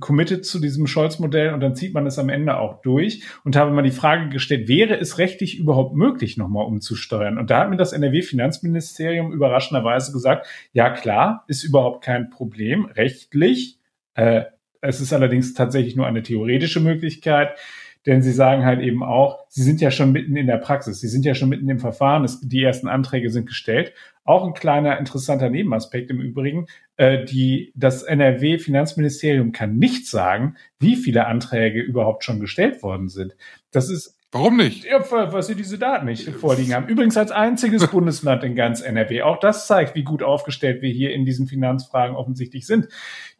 committed 0.00 0.44
zu 0.44 0.58
diesem 0.58 0.86
Scholz-Modell 0.86 1.54
und 1.54 1.60
dann 1.60 1.76
zieht 1.76 1.94
man 1.94 2.06
es 2.06 2.18
am 2.18 2.28
Ende 2.28 2.58
auch 2.58 2.82
durch 2.82 3.22
und 3.44 3.54
habe 3.54 3.70
mal 3.70 3.82
die 3.82 3.90
Frage 3.90 4.28
gestellt, 4.28 4.68
wäre 4.68 4.98
es 4.98 5.18
rechtlich 5.18 5.58
überhaupt 5.58 5.94
möglich, 5.94 6.36
nochmal 6.36 6.66
umzusteuern? 6.66 7.38
Und 7.38 7.50
da 7.50 7.60
hat 7.60 7.70
mir 7.70 7.76
das 7.76 7.92
NRW-Finanzministerium 7.92 9.32
überraschenderweise 9.32 10.12
gesagt, 10.12 10.46
ja 10.72 10.90
klar, 10.90 11.44
ist 11.46 11.62
überhaupt 11.62 12.04
kein 12.04 12.30
Problem, 12.30 12.86
rechtlich. 12.86 13.78
Äh, 14.14 14.44
es 14.82 15.00
ist 15.00 15.12
allerdings 15.12 15.54
tatsächlich 15.54 15.96
nur 15.96 16.06
eine 16.06 16.22
theoretische 16.22 16.80
Möglichkeit, 16.80 17.56
denn 18.04 18.20
sie 18.20 18.32
sagen 18.32 18.64
halt 18.64 18.80
eben 18.80 19.02
auch, 19.04 19.44
sie 19.48 19.62
sind 19.62 19.80
ja 19.80 19.92
schon 19.92 20.10
mitten 20.10 20.36
in 20.36 20.48
der 20.48 20.56
Praxis, 20.56 21.00
sie 21.00 21.08
sind 21.08 21.24
ja 21.24 21.34
schon 21.34 21.48
mitten 21.48 21.68
im 21.68 21.78
Verfahren, 21.78 22.24
es, 22.24 22.40
die 22.40 22.62
ersten 22.62 22.88
Anträge 22.88 23.30
sind 23.30 23.46
gestellt. 23.46 23.92
Auch 24.24 24.44
ein 24.44 24.54
kleiner 24.54 24.98
interessanter 24.98 25.50
Nebenaspekt 25.50 26.10
im 26.10 26.20
Übrigen, 26.20 26.66
äh, 26.96 27.24
die, 27.24 27.72
das 27.76 28.02
NRW-Finanzministerium 28.02 29.52
kann 29.52 29.76
nicht 29.76 30.08
sagen, 30.08 30.56
wie 30.80 30.96
viele 30.96 31.26
Anträge 31.26 31.80
überhaupt 31.80 32.24
schon 32.24 32.40
gestellt 32.40 32.82
worden 32.82 33.08
sind. 33.08 33.36
Das 33.70 33.88
ist 33.88 34.18
Warum 34.34 34.56
nicht? 34.56 34.86
Ja, 34.86 34.98
weil 35.10 35.42
sie 35.42 35.54
diese 35.54 35.78
Daten 35.78 36.06
nicht 36.06 36.26
vorliegen 36.30 36.72
haben. 36.74 36.88
Übrigens 36.88 37.18
als 37.18 37.30
einziges 37.30 37.86
Bundesland 37.90 38.42
in 38.44 38.56
ganz 38.56 38.80
NRW. 38.80 39.20
Auch 39.20 39.38
das 39.38 39.66
zeigt, 39.66 39.94
wie 39.94 40.04
gut 40.04 40.22
aufgestellt 40.22 40.80
wir 40.80 40.90
hier 40.90 41.12
in 41.12 41.26
diesen 41.26 41.46
Finanzfragen 41.46 42.16
offensichtlich 42.16 42.66
sind. 42.66 42.88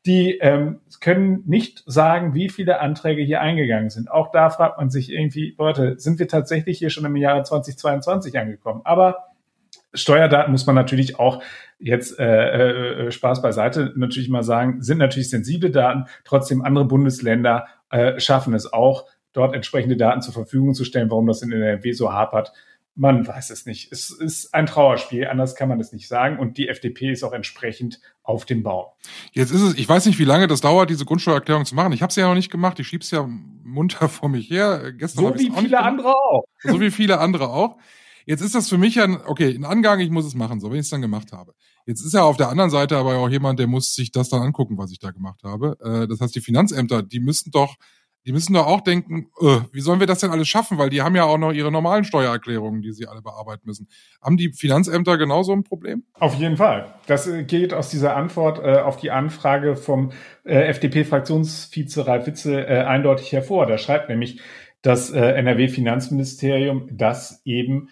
Die 0.05 0.37
ähm, 0.39 0.81
können 1.01 1.45
nicht 1.47 1.83
sagen, 1.87 2.35
wie 2.35 2.51
viele 2.51 2.81
Anträge 2.81 3.23
hier 3.23 3.41
eingegangen 3.41 3.89
sind. 3.89 4.11
Auch 4.11 4.33
da 4.33 4.51
fragt 4.51 4.77
man 4.77 4.91
sich 4.91 5.11
irgendwie, 5.11 5.55
Leute, 5.59 5.99
sind 5.99 6.19
wir 6.19 6.29
tatsächlich 6.29 6.79
hier 6.79 6.91
schon 6.91 7.07
im 7.07 7.17
Jahre 7.17 7.43
2022 7.43 8.39
angekommen? 8.39 8.83
Aber 8.85 9.29
Steuerdaten 9.95 10.53
muss 10.53 10.67
man 10.67 10.75
natürlich 10.75 11.19
auch 11.19 11.43
jetzt 11.79 12.19
äh, 12.19 13.07
äh, 13.07 13.11
Spaß 13.11 13.41
beiseite 13.41 13.95
natürlich 13.97 14.29
mal 14.29 14.43
sagen, 14.43 14.83
sind 14.83 14.99
natürlich 14.99 15.31
sensible 15.31 15.71
Daten. 15.71 16.05
Trotzdem 16.25 16.63
andere 16.63 16.85
Bundesländer 16.85 17.67
äh, 17.91 18.21
schaffen 18.21 18.53
es 18.53 18.71
auch 18.71 19.07
dort 19.33 19.55
entsprechende 19.55 19.97
Daten 19.97 20.23
zur 20.23 20.35
Verfügung 20.35 20.75
zu 20.75 20.85
stellen. 20.85 21.11
Warum 21.11 21.27
das 21.27 21.43
in 21.43 21.53
NRW 21.53 21.93
so 21.93 22.13
hapert, 22.13 22.53
man 22.95 23.27
weiß 23.27 23.51
es 23.51 23.65
nicht. 23.65 23.91
Es 23.91 24.11
ist 24.11 24.55
ein 24.55 24.67
Trauerspiel, 24.67 25.27
anders 25.27 25.55
kann 25.55 25.69
man 25.69 25.81
es 25.81 25.93
nicht 25.93 26.09
sagen. 26.09 26.39
Und 26.39 26.59
die 26.59 26.69
FDP 26.69 27.11
ist 27.11 27.23
auch 27.23 27.33
entsprechend 27.33 28.01
auf 28.23 28.45
dem 28.45 28.63
Bau. 28.63 28.97
Jetzt 29.33 29.51
ist 29.51 29.63
es, 29.63 29.75
ich 29.75 29.89
weiß 29.89 30.07
nicht, 30.07 30.19
wie 30.19 30.25
lange 30.25 30.47
das 30.47 30.61
dauert, 30.61 30.91
diese 30.91 31.05
Grundsteuererklärung 31.05 31.65
zu 31.65 31.75
machen. 31.75 31.93
Ich 31.93 32.03
habe 32.03 32.13
sie 32.13 32.21
ja 32.21 32.29
noch 32.29 32.35
nicht 32.35 32.51
gemacht. 32.51 32.79
Ich 32.81 32.89
schieb's 32.89 33.11
ja 33.11 33.27
munter 33.63 34.09
vor 34.11 34.29
mich 34.29 34.51
her. 34.51 34.93
Gestern 34.93 35.25
so 35.25 35.35
wie 35.39 35.51
viele 35.51 35.81
andere 35.81 36.09
auch. 36.09 36.45
So 36.63 36.81
wie 36.81 36.91
viele 36.91 37.19
andere 37.19 37.49
auch. 37.49 37.79
Jetzt 38.25 38.41
ist 38.41 38.55
das 38.55 38.69
für 38.69 38.79
mich 38.79 39.01
ein, 39.01 39.19
okay, 39.27 39.53
ein 39.53 39.65
Angang, 39.65 39.99
ich 39.99 40.11
muss 40.11 40.25
es 40.25 40.37
machen, 40.37 40.61
so 40.61 40.71
wie 40.71 40.77
ich 40.77 40.83
es 40.83 40.91
dann 40.91 41.01
gemacht 41.01 41.33
habe. 41.33 41.55
Jetzt 41.87 42.05
ist 42.05 42.15
ja 42.15 42.23
auf 42.23 42.37
der 42.37 42.51
anderen 42.51 42.71
Seite 42.71 42.97
aber 42.97 43.17
auch 43.17 43.29
jemand, 43.29 43.59
der 43.59 43.67
muss 43.67 43.95
sich 43.95 44.13
das 44.13 44.29
dann 44.29 44.43
angucken, 44.43 44.79
was 44.79 44.93
ich 44.93 45.01
da 45.01 45.11
gemacht 45.11 45.43
habe. 45.43 45.77
Äh, 45.83 46.07
das 46.07 46.21
heißt, 46.21 46.35
die 46.35 46.41
Finanzämter, 46.41 47.03
die 47.03 47.19
müssten 47.19 47.51
doch 47.51 47.75
die 48.27 48.33
müssen 48.33 48.55
doch 48.55 48.67
auch 48.67 48.81
denken, 48.81 49.27
äh, 49.41 49.61
wie 49.73 49.81
sollen 49.81 50.01
wir 50.01 50.07
das 50.07 50.21
denn 50.21 50.31
alles 50.31 50.49
schaffen? 50.49 50.79
Weil 50.79 50.91
die 50.91 51.03
haben 51.03 51.17
ja 51.17 51.25
auch 51.25 51.39
noch 51.39 51.53
ihre 51.53 51.73
normalen 51.73 52.05
Steuererklärungen, 52.05 52.83
die 52.83 52.93
sie 52.93 53.07
alle 53.07 53.23
bearbeiten 53.23 53.63
müssen. 53.65 53.89
Haben 54.21 54.37
die 54.37 54.53
Finanzämter 54.53 55.19
genauso 55.19 55.53
ein 55.53 55.65
Problem? 55.65 56.05
Auf 56.15 56.35
jeden 56.37 56.57
Fall. 56.57 56.95
Das 57.07 57.27
äh, 57.27 57.43
geht 57.45 57.75
aus 57.75 57.91
dieser 57.91 58.17
Antwort 58.17 58.61
äh, 58.61 58.79
auf 58.79 58.97
die 58.97 59.11
Anfrage 59.11 59.75
vom 59.77 60.13
äh, 60.45 60.69
FDP-Fraktionsvize 60.69 62.07
Ralf 62.07 62.27
Witze 62.27 62.67
äh, 62.67 62.85
eindeutig 62.85 63.33
hervor. 63.33 63.67
Da 63.67 63.77
schreibt 63.77 64.09
nämlich 64.09 64.41
das 64.83 65.11
äh, 65.11 65.21
NRW-Finanzministerium, 65.21 66.89
dass 66.93 67.43
eben 67.45 67.89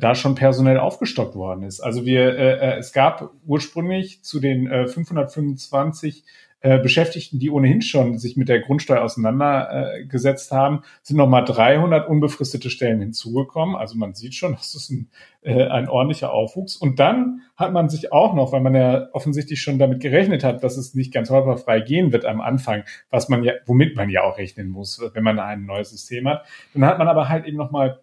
da 0.00 0.16
schon 0.16 0.34
personell 0.34 0.78
aufgestockt 0.78 1.36
worden 1.36 1.62
ist. 1.62 1.78
Also 1.78 2.04
wir, 2.04 2.76
es 2.78 2.92
gab 2.92 3.30
ursprünglich 3.46 4.20
zu 4.24 4.40
den 4.40 4.66
äh, 4.66 4.88
525 4.88 6.24
äh, 6.60 6.78
Beschäftigten, 6.78 7.38
die 7.38 7.50
ohnehin 7.50 7.80
schon 7.80 8.18
sich 8.18 8.36
mit 8.36 8.48
der 8.48 8.60
Grundsteuer 8.60 9.02
auseinandergesetzt 9.02 10.52
haben, 10.52 10.82
sind 11.02 11.16
nochmal 11.16 11.44
300 11.44 12.08
unbefristete 12.08 12.68
Stellen 12.68 13.00
hinzugekommen. 13.00 13.76
Also 13.76 13.96
man 13.96 14.14
sieht 14.14 14.34
schon, 14.34 14.52
das 14.56 14.74
ist 14.74 14.90
ein, 14.90 15.10
äh, 15.42 15.64
ein 15.68 15.88
ordentlicher 15.88 16.32
Aufwuchs. 16.32 16.76
Und 16.76 17.00
dann 17.00 17.40
hat 17.56 17.72
man 17.72 17.88
sich 17.88 18.12
auch 18.12 18.34
noch, 18.34 18.52
weil 18.52 18.60
man 18.60 18.74
ja 18.74 19.08
offensichtlich 19.12 19.62
schon 19.62 19.78
damit 19.78 20.00
gerechnet 20.00 20.44
hat, 20.44 20.62
dass 20.62 20.76
es 20.76 20.94
nicht 20.94 21.12
ganz 21.12 21.30
holperfrei 21.30 21.80
gehen 21.80 22.12
wird 22.12 22.24
am 22.24 22.40
Anfang, 22.40 22.84
was 23.10 23.28
man 23.28 23.42
ja, 23.42 23.54
womit 23.66 23.96
man 23.96 24.10
ja 24.10 24.22
auch 24.22 24.36
rechnen 24.36 24.68
muss, 24.68 25.00
wenn 25.14 25.24
man 25.24 25.38
ein 25.38 25.64
neues 25.64 25.90
System 25.90 26.28
hat. 26.28 26.44
Dann 26.74 26.84
hat 26.84 26.98
man 26.98 27.08
aber 27.08 27.28
halt 27.28 27.46
eben 27.46 27.56
nochmal 27.56 28.00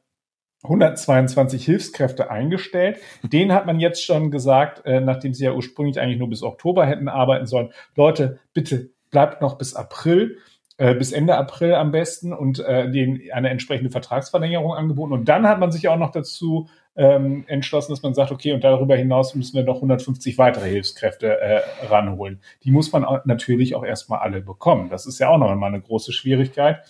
122 0.63 1.63
Hilfskräfte 1.63 2.29
eingestellt. 2.31 2.97
Den 3.23 3.53
hat 3.53 3.65
man 3.65 3.79
jetzt 3.79 4.03
schon 4.03 4.31
gesagt, 4.31 4.85
äh, 4.85 4.99
nachdem 5.01 5.33
sie 5.33 5.45
ja 5.45 5.53
ursprünglich 5.53 5.99
eigentlich 5.99 6.19
nur 6.19 6.29
bis 6.29 6.43
Oktober 6.43 6.85
hätten 6.85 7.07
arbeiten 7.07 7.45
sollen. 7.45 7.69
Leute, 7.95 8.39
bitte 8.53 8.89
bleibt 9.11 9.41
noch 9.41 9.57
bis 9.57 9.75
April, 9.75 10.37
äh, 10.77 10.95
bis 10.95 11.11
Ende 11.11 11.37
April 11.37 11.75
am 11.75 11.91
besten 11.91 12.33
und 12.33 12.59
äh, 12.59 12.89
denen 12.89 13.21
eine 13.31 13.49
entsprechende 13.49 13.91
Vertragsverlängerung 13.91 14.73
angeboten. 14.73 15.13
Und 15.13 15.25
dann 15.29 15.47
hat 15.47 15.59
man 15.59 15.71
sich 15.71 15.87
auch 15.87 15.97
noch 15.97 16.11
dazu 16.11 16.67
ähm, 16.95 17.45
entschlossen, 17.47 17.91
dass 17.91 18.01
man 18.01 18.15
sagt, 18.15 18.31
okay, 18.31 18.53
und 18.53 18.63
darüber 18.63 18.95
hinaus 18.95 19.35
müssen 19.35 19.55
wir 19.55 19.63
noch 19.63 19.75
150 19.75 20.37
weitere 20.37 20.69
Hilfskräfte 20.69 21.39
äh, 21.39 21.61
ranholen. 21.87 22.41
Die 22.63 22.71
muss 22.71 22.91
man 22.91 23.05
auch 23.05 23.23
natürlich 23.25 23.75
auch 23.75 23.85
erstmal 23.85 24.19
alle 24.19 24.41
bekommen. 24.41 24.89
Das 24.89 25.05
ist 25.05 25.19
ja 25.19 25.29
auch 25.29 25.37
noch 25.37 25.51
einmal 25.51 25.69
eine 25.69 25.81
große 25.81 26.11
Schwierigkeit. 26.11 26.83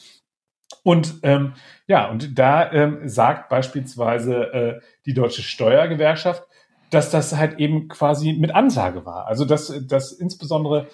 Und 0.83 1.19
ähm, 1.23 1.53
ja, 1.87 2.09
und 2.09 2.37
da 2.37 2.71
ähm, 2.71 3.07
sagt 3.07 3.49
beispielsweise 3.49 4.53
äh, 4.53 4.81
die 5.05 5.13
deutsche 5.13 5.41
Steuergewerkschaft, 5.41 6.43
dass 6.89 7.11
das 7.11 7.35
halt 7.35 7.59
eben 7.59 7.87
quasi 7.87 8.33
mit 8.33 8.53
Ansage 8.53 9.05
war. 9.05 9.27
Also 9.27 9.45
dass, 9.45 9.73
dass 9.87 10.11
insbesondere 10.11 10.87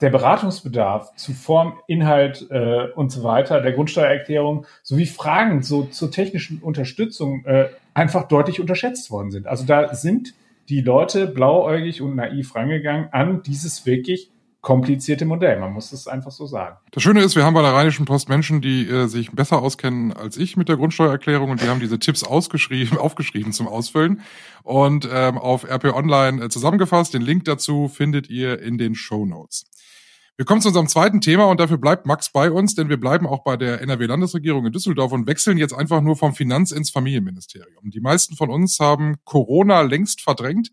der 0.00 0.10
Beratungsbedarf 0.10 1.14
zu 1.16 1.32
Form, 1.32 1.80
Inhalt 1.86 2.46
äh, 2.50 2.88
und 2.94 3.10
so 3.10 3.24
weiter 3.24 3.60
der 3.60 3.72
Grundsteuererklärung 3.72 4.66
sowie 4.82 5.06
Fragen 5.06 5.62
so 5.62 5.84
zur 5.84 6.10
technischen 6.10 6.60
Unterstützung 6.60 7.44
äh, 7.46 7.70
einfach 7.94 8.28
deutlich 8.28 8.60
unterschätzt 8.60 9.10
worden 9.10 9.30
sind. 9.30 9.46
Also 9.46 9.64
da 9.64 9.94
sind 9.94 10.34
die 10.68 10.82
Leute 10.82 11.26
blauäugig 11.26 12.02
und 12.02 12.14
naiv 12.14 12.54
rangegangen 12.54 13.08
an 13.12 13.42
dieses 13.42 13.86
wirklich 13.86 14.30
komplizierte 14.60 15.24
Modell. 15.24 15.58
Man 15.60 15.72
muss 15.72 15.92
es 15.92 16.08
einfach 16.08 16.32
so 16.32 16.46
sagen. 16.46 16.76
Das 16.90 17.02
Schöne 17.02 17.22
ist, 17.22 17.36
wir 17.36 17.44
haben 17.44 17.54
bei 17.54 17.62
der 17.62 17.72
Rheinischen 17.72 18.06
Post 18.06 18.28
Menschen, 18.28 18.60
die 18.60 18.88
äh, 18.88 19.06
sich 19.06 19.30
besser 19.30 19.62
auskennen 19.62 20.12
als 20.12 20.36
ich 20.36 20.56
mit 20.56 20.68
der 20.68 20.76
Grundsteuererklärung 20.76 21.50
und 21.50 21.62
die 21.62 21.68
haben 21.68 21.80
diese 21.80 21.98
Tipps 21.98 22.24
ausgeschrieben, 22.24 22.98
aufgeschrieben 22.98 23.52
zum 23.52 23.68
Ausfüllen 23.68 24.22
und 24.64 25.08
ähm, 25.10 25.38
auf 25.38 25.64
RP 25.64 25.94
Online 25.94 26.44
äh, 26.44 26.48
zusammengefasst. 26.48 27.14
Den 27.14 27.22
Link 27.22 27.44
dazu 27.44 27.88
findet 27.88 28.28
ihr 28.28 28.60
in 28.60 28.78
den 28.78 28.94
Show 28.94 29.24
Notes. 29.24 29.64
Wir 30.36 30.44
kommen 30.44 30.60
zu 30.60 30.68
unserem 30.68 30.86
zweiten 30.86 31.20
Thema 31.20 31.46
und 31.46 31.58
dafür 31.58 31.78
bleibt 31.78 32.06
Max 32.06 32.30
bei 32.30 32.48
uns, 32.50 32.76
denn 32.76 32.88
wir 32.88 33.00
bleiben 33.00 33.26
auch 33.26 33.42
bei 33.42 33.56
der 33.56 33.80
NRW-Landesregierung 33.80 34.66
in 34.66 34.72
Düsseldorf 34.72 35.10
und 35.10 35.26
wechseln 35.26 35.58
jetzt 35.58 35.74
einfach 35.74 36.00
nur 36.00 36.16
vom 36.16 36.32
Finanz 36.32 36.70
ins 36.70 36.90
Familienministerium. 36.90 37.90
Die 37.90 38.00
meisten 38.00 38.36
von 38.36 38.48
uns 38.48 38.78
haben 38.78 39.16
Corona 39.24 39.80
längst 39.80 40.20
verdrängt. 40.20 40.70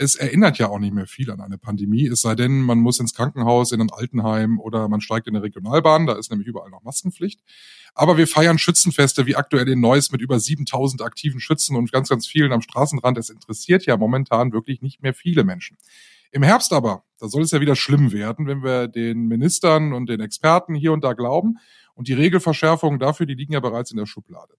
Es 0.00 0.14
erinnert 0.14 0.58
ja 0.58 0.68
auch 0.68 0.78
nicht 0.78 0.94
mehr 0.94 1.08
viel 1.08 1.28
an 1.30 1.40
eine 1.40 1.58
Pandemie, 1.58 2.06
es 2.06 2.20
sei 2.20 2.36
denn, 2.36 2.60
man 2.60 2.78
muss 2.78 3.00
ins 3.00 3.14
Krankenhaus, 3.14 3.72
in 3.72 3.80
ein 3.80 3.90
Altenheim 3.90 4.60
oder 4.60 4.88
man 4.88 5.00
steigt 5.00 5.26
in 5.26 5.34
eine 5.34 5.42
Regionalbahn, 5.42 6.06
da 6.06 6.14
ist 6.14 6.30
nämlich 6.30 6.46
überall 6.46 6.70
noch 6.70 6.84
Maskenpflicht. 6.84 7.40
Aber 7.94 8.16
wir 8.16 8.28
feiern 8.28 8.58
Schützenfeste 8.58 9.26
wie 9.26 9.34
aktuell 9.34 9.68
in 9.68 9.80
Neuss 9.80 10.12
mit 10.12 10.20
über 10.20 10.38
7000 10.38 11.02
aktiven 11.02 11.40
Schützen 11.40 11.74
und 11.74 11.90
ganz, 11.90 12.08
ganz 12.08 12.28
vielen 12.28 12.52
am 12.52 12.62
Straßenrand. 12.62 13.18
Es 13.18 13.28
interessiert 13.28 13.86
ja 13.86 13.96
momentan 13.96 14.52
wirklich 14.52 14.82
nicht 14.82 15.02
mehr 15.02 15.14
viele 15.14 15.42
Menschen. 15.42 15.76
Im 16.30 16.44
Herbst 16.44 16.72
aber, 16.72 17.04
da 17.18 17.28
soll 17.28 17.42
es 17.42 17.50
ja 17.50 17.60
wieder 17.60 17.74
schlimm 17.74 18.12
werden, 18.12 18.46
wenn 18.46 18.62
wir 18.62 18.86
den 18.86 19.26
Ministern 19.26 19.92
und 19.92 20.08
den 20.08 20.20
Experten 20.20 20.76
hier 20.76 20.92
und 20.92 21.02
da 21.02 21.14
glauben. 21.14 21.58
Und 21.94 22.06
die 22.06 22.12
Regelverschärfungen 22.12 23.00
dafür, 23.00 23.26
die 23.26 23.34
liegen 23.34 23.54
ja 23.54 23.60
bereits 23.60 23.90
in 23.90 23.96
der 23.96 24.06
Schublade. 24.06 24.54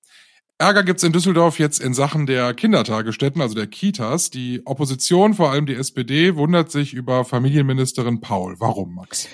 Ärger 0.62 0.84
gibt's 0.84 1.04
in 1.04 1.14
Düsseldorf 1.14 1.58
jetzt 1.58 1.80
in 1.80 1.94
Sachen 1.94 2.26
der 2.26 2.54
Kindertagesstätten, 2.54 3.42
also 3.42 3.56
der 3.56 3.68
Kitas. 3.68 4.30
Die 4.30 4.62
Opposition, 4.66 5.34
vor 5.34 5.52
allem 5.52 5.66
die 5.66 5.74
SPD, 5.74 6.36
wundert 6.36 6.70
sich 6.70 6.94
über 6.94 7.24
Familienministerin 7.24 8.20
Paul. 8.20 8.56
Warum, 8.60 8.94
Max? 8.94 9.30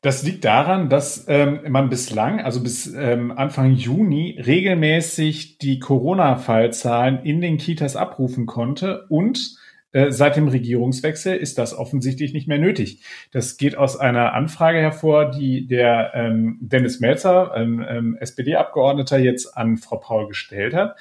Das 0.00 0.24
liegt 0.24 0.44
daran, 0.44 0.90
dass 0.90 1.26
ähm, 1.28 1.60
man 1.68 1.90
bislang, 1.90 2.40
also 2.40 2.60
bis 2.60 2.92
ähm, 2.92 3.30
Anfang 3.30 3.76
Juni, 3.76 4.36
regelmäßig 4.44 5.58
die 5.58 5.78
Corona-Fallzahlen 5.78 7.22
in 7.22 7.40
den 7.40 7.56
Kitas 7.56 7.94
abrufen 7.94 8.46
konnte 8.46 9.06
und 9.08 9.56
seit 10.08 10.36
dem 10.36 10.48
Regierungswechsel 10.48 11.36
ist 11.36 11.58
das 11.58 11.72
offensichtlich 11.72 12.32
nicht 12.32 12.48
mehr 12.48 12.58
nötig. 12.58 13.02
Das 13.30 13.56
geht 13.56 13.76
aus 13.76 13.96
einer 13.96 14.32
Anfrage 14.34 14.78
hervor, 14.78 15.30
die 15.30 15.66
der 15.66 16.12
ähm, 16.14 16.58
Dennis 16.60 17.00
Melzer, 17.00 17.52
ähm, 17.56 17.84
ähm, 17.88 18.16
SPD-Abgeordneter, 18.18 19.18
jetzt 19.18 19.56
an 19.56 19.76
Frau 19.76 19.96
Paul 19.96 20.28
gestellt 20.28 20.74
hat. 20.74 20.96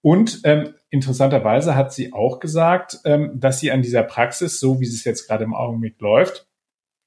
Und 0.00 0.42
ähm, 0.44 0.74
interessanterweise 0.90 1.74
hat 1.74 1.92
sie 1.92 2.12
auch 2.12 2.38
gesagt, 2.38 3.00
ähm, 3.04 3.32
dass 3.34 3.58
sie 3.58 3.72
an 3.72 3.82
dieser 3.82 4.04
Praxis, 4.04 4.60
so 4.60 4.80
wie 4.80 4.84
es 4.84 5.02
jetzt 5.04 5.26
gerade 5.26 5.42
im 5.42 5.54
Augenblick 5.54 6.00
läuft, 6.00 6.46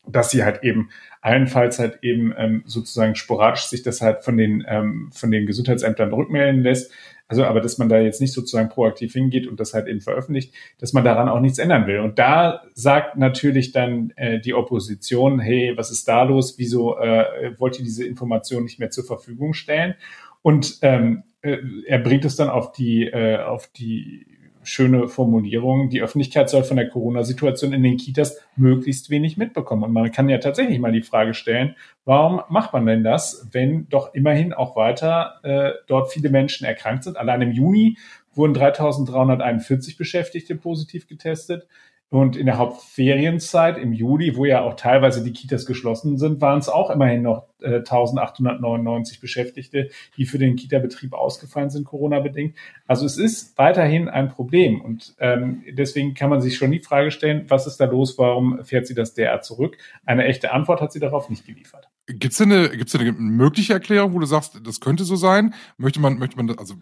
dass 0.06 0.32
sie 0.32 0.44
halt 0.44 0.64
eben 0.64 0.90
allenfalls 1.22 1.80
halt 1.80 2.00
eben 2.02 2.34
ähm, 2.38 2.64
sozusagen 2.66 3.16
sporadisch 3.16 3.68
sich 3.68 3.84
das 3.84 4.02
halt 4.02 4.24
von 4.24 4.38
den 4.38 4.66
ähm, 4.68 5.12
von 5.14 5.32
den 5.32 5.46
Gesundheitsämtern 5.46 6.12
rückmelden 6.12 6.62
lässt, 6.62 6.92
also, 7.30 7.46
aber 7.46 7.62
dass 7.62 7.78
man 7.78 7.90
da 7.90 8.00
jetzt 8.00 8.22
nicht 8.22 8.34
sozusagen 8.34 8.70
proaktiv 8.70 9.14
hingeht 9.14 9.48
und 9.48 9.60
das 9.60 9.76
halt 9.76 9.88
eben 9.88 10.02
veröffentlicht, 10.02 10.52
dass 10.80 10.94
man 10.94 11.04
daran 11.04 11.30
auch 11.30 11.40
nichts 11.40 11.60
ändern 11.60 11.86
will. 11.86 12.00
Und 12.00 12.18
da 12.18 12.64
sagt 12.74 13.18
natürlich 13.18 13.72
dann 13.72 14.12
äh, 14.16 14.40
die 14.40 14.56
Opposition, 14.56 15.40
hey, 15.40 15.74
was 15.78 15.92
ist 15.92 16.08
da 16.08 16.24
los? 16.24 16.58
Wieso 16.58 16.98
äh, 16.98 17.54
wollt 17.60 17.78
ihr 17.78 17.86
diese 17.86 18.04
Information 18.04 18.64
nicht 18.64 18.80
mehr 18.80 18.90
zur 18.90 19.04
Verfügung 19.04 19.54
stellen? 19.54 19.94
Und 20.42 20.80
ähm, 20.82 21.24
äh, 21.42 21.58
er 21.86 22.00
bringt 22.00 22.26
es 22.26 22.36
dann 22.36 22.50
auf 22.50 22.72
die, 22.72 23.04
äh, 23.04 23.38
auf 23.38 23.68
die 23.68 24.26
schöne 24.64 25.08
Formulierung, 25.08 25.90
die 25.90 26.02
Öffentlichkeit 26.02 26.50
soll 26.50 26.64
von 26.64 26.78
der 26.78 26.90
Corona-Situation 26.90 27.74
in 27.74 27.84
den 27.84 27.98
Kitas 27.98 28.40
möglichst 28.56 29.10
wenig 29.10 29.38
mitbekommen. 29.38 29.84
Und 29.84 29.94
man 29.94 30.12
kann 30.12 30.30
ja 30.30 30.38
tatsächlich 30.38 30.80
mal 30.80 30.92
die 30.92 31.02
Frage 31.02 31.34
stellen, 31.34 31.76
warum 32.06 32.42
macht 32.50 32.74
man 32.74 32.86
denn 32.86 33.04
das, 33.04 33.48
wenn 33.52 33.88
doch 33.90 34.14
immerhin 34.14 34.54
auch 34.54 34.76
weiter 34.76 35.40
äh, 35.44 35.72
dort 35.88 36.12
viele 36.12 36.30
Menschen 36.30 36.66
erkrankt 36.66 37.04
sind? 37.06 37.18
Allein 37.18 37.42
im 37.42 37.52
Juni 37.52 37.98
wurden 38.34 38.54
3341 38.54 39.98
Beschäftigte 39.98 40.56
positiv 40.56 41.08
getestet. 41.08 41.68
Und 42.12 42.36
in 42.36 42.48
der 42.48 42.58
Hauptferienzeit 42.58 43.78
im 43.78 43.94
Juli, 43.94 44.36
wo 44.36 44.46
ja 44.46 44.62
auch 44.62 44.74
teilweise 44.74 45.24
die 45.24 45.32
Kitas 45.32 45.68
geschlossen 45.68 46.18
sind, 46.18 46.42
waren 46.42 46.58
es 46.58 46.68
auch 46.68 46.90
immerhin 46.90 47.22
noch 47.22 47.46
äh, 47.62 47.78
1899 47.78 49.20
Beschäftigte, 49.20 49.90
die 50.18 50.26
für 50.26 50.40
den 50.40 50.56
Kita-Betrieb 50.56 51.14
ausgefallen 51.14 51.70
sind, 51.70 51.86
Corona-bedingt. 51.86 52.56
Also 52.88 53.06
es 53.06 53.20
ist 53.20 53.56
weiterhin 53.60 54.10
ein 54.10 54.30
Problem. 54.30 54.82
Und 54.82 55.14
ähm, 55.20 55.64
deswegen 55.72 56.16
kann 56.16 56.32
man 56.32 56.42
sich 56.42 56.58
schon 56.58 56.72
die 56.72 56.80
Frage 56.80 57.12
stellen, 57.12 57.46
was 57.48 57.68
ist 57.68 57.78
da 57.78 57.86
los, 57.86 58.18
warum 58.18 58.64
fährt 58.64 58.88
sie 58.88 58.96
das 58.96 59.14
derart 59.14 59.46
zurück? 59.46 59.78
Eine 60.04 60.26
echte 60.26 60.52
Antwort 60.52 60.82
hat 60.82 60.92
sie 60.92 61.00
darauf 61.00 61.30
nicht 61.30 61.46
geliefert. 61.46 61.90
Gibt 62.08 62.34
es 62.34 62.42
eine, 62.42 62.70
gibt's 62.70 62.96
eine 62.96 63.12
mögliche 63.12 63.74
Erklärung, 63.74 64.16
wo 64.16 64.20
du 64.20 64.26
sagst, 64.26 64.60
das 64.64 64.80
könnte 64.80 65.04
so 65.04 65.16
sein? 65.16 65.54
Möchte 65.78 66.00
man, 66.00 66.18
möchte 66.18 66.38
man, 66.38 66.50
also 66.58 66.74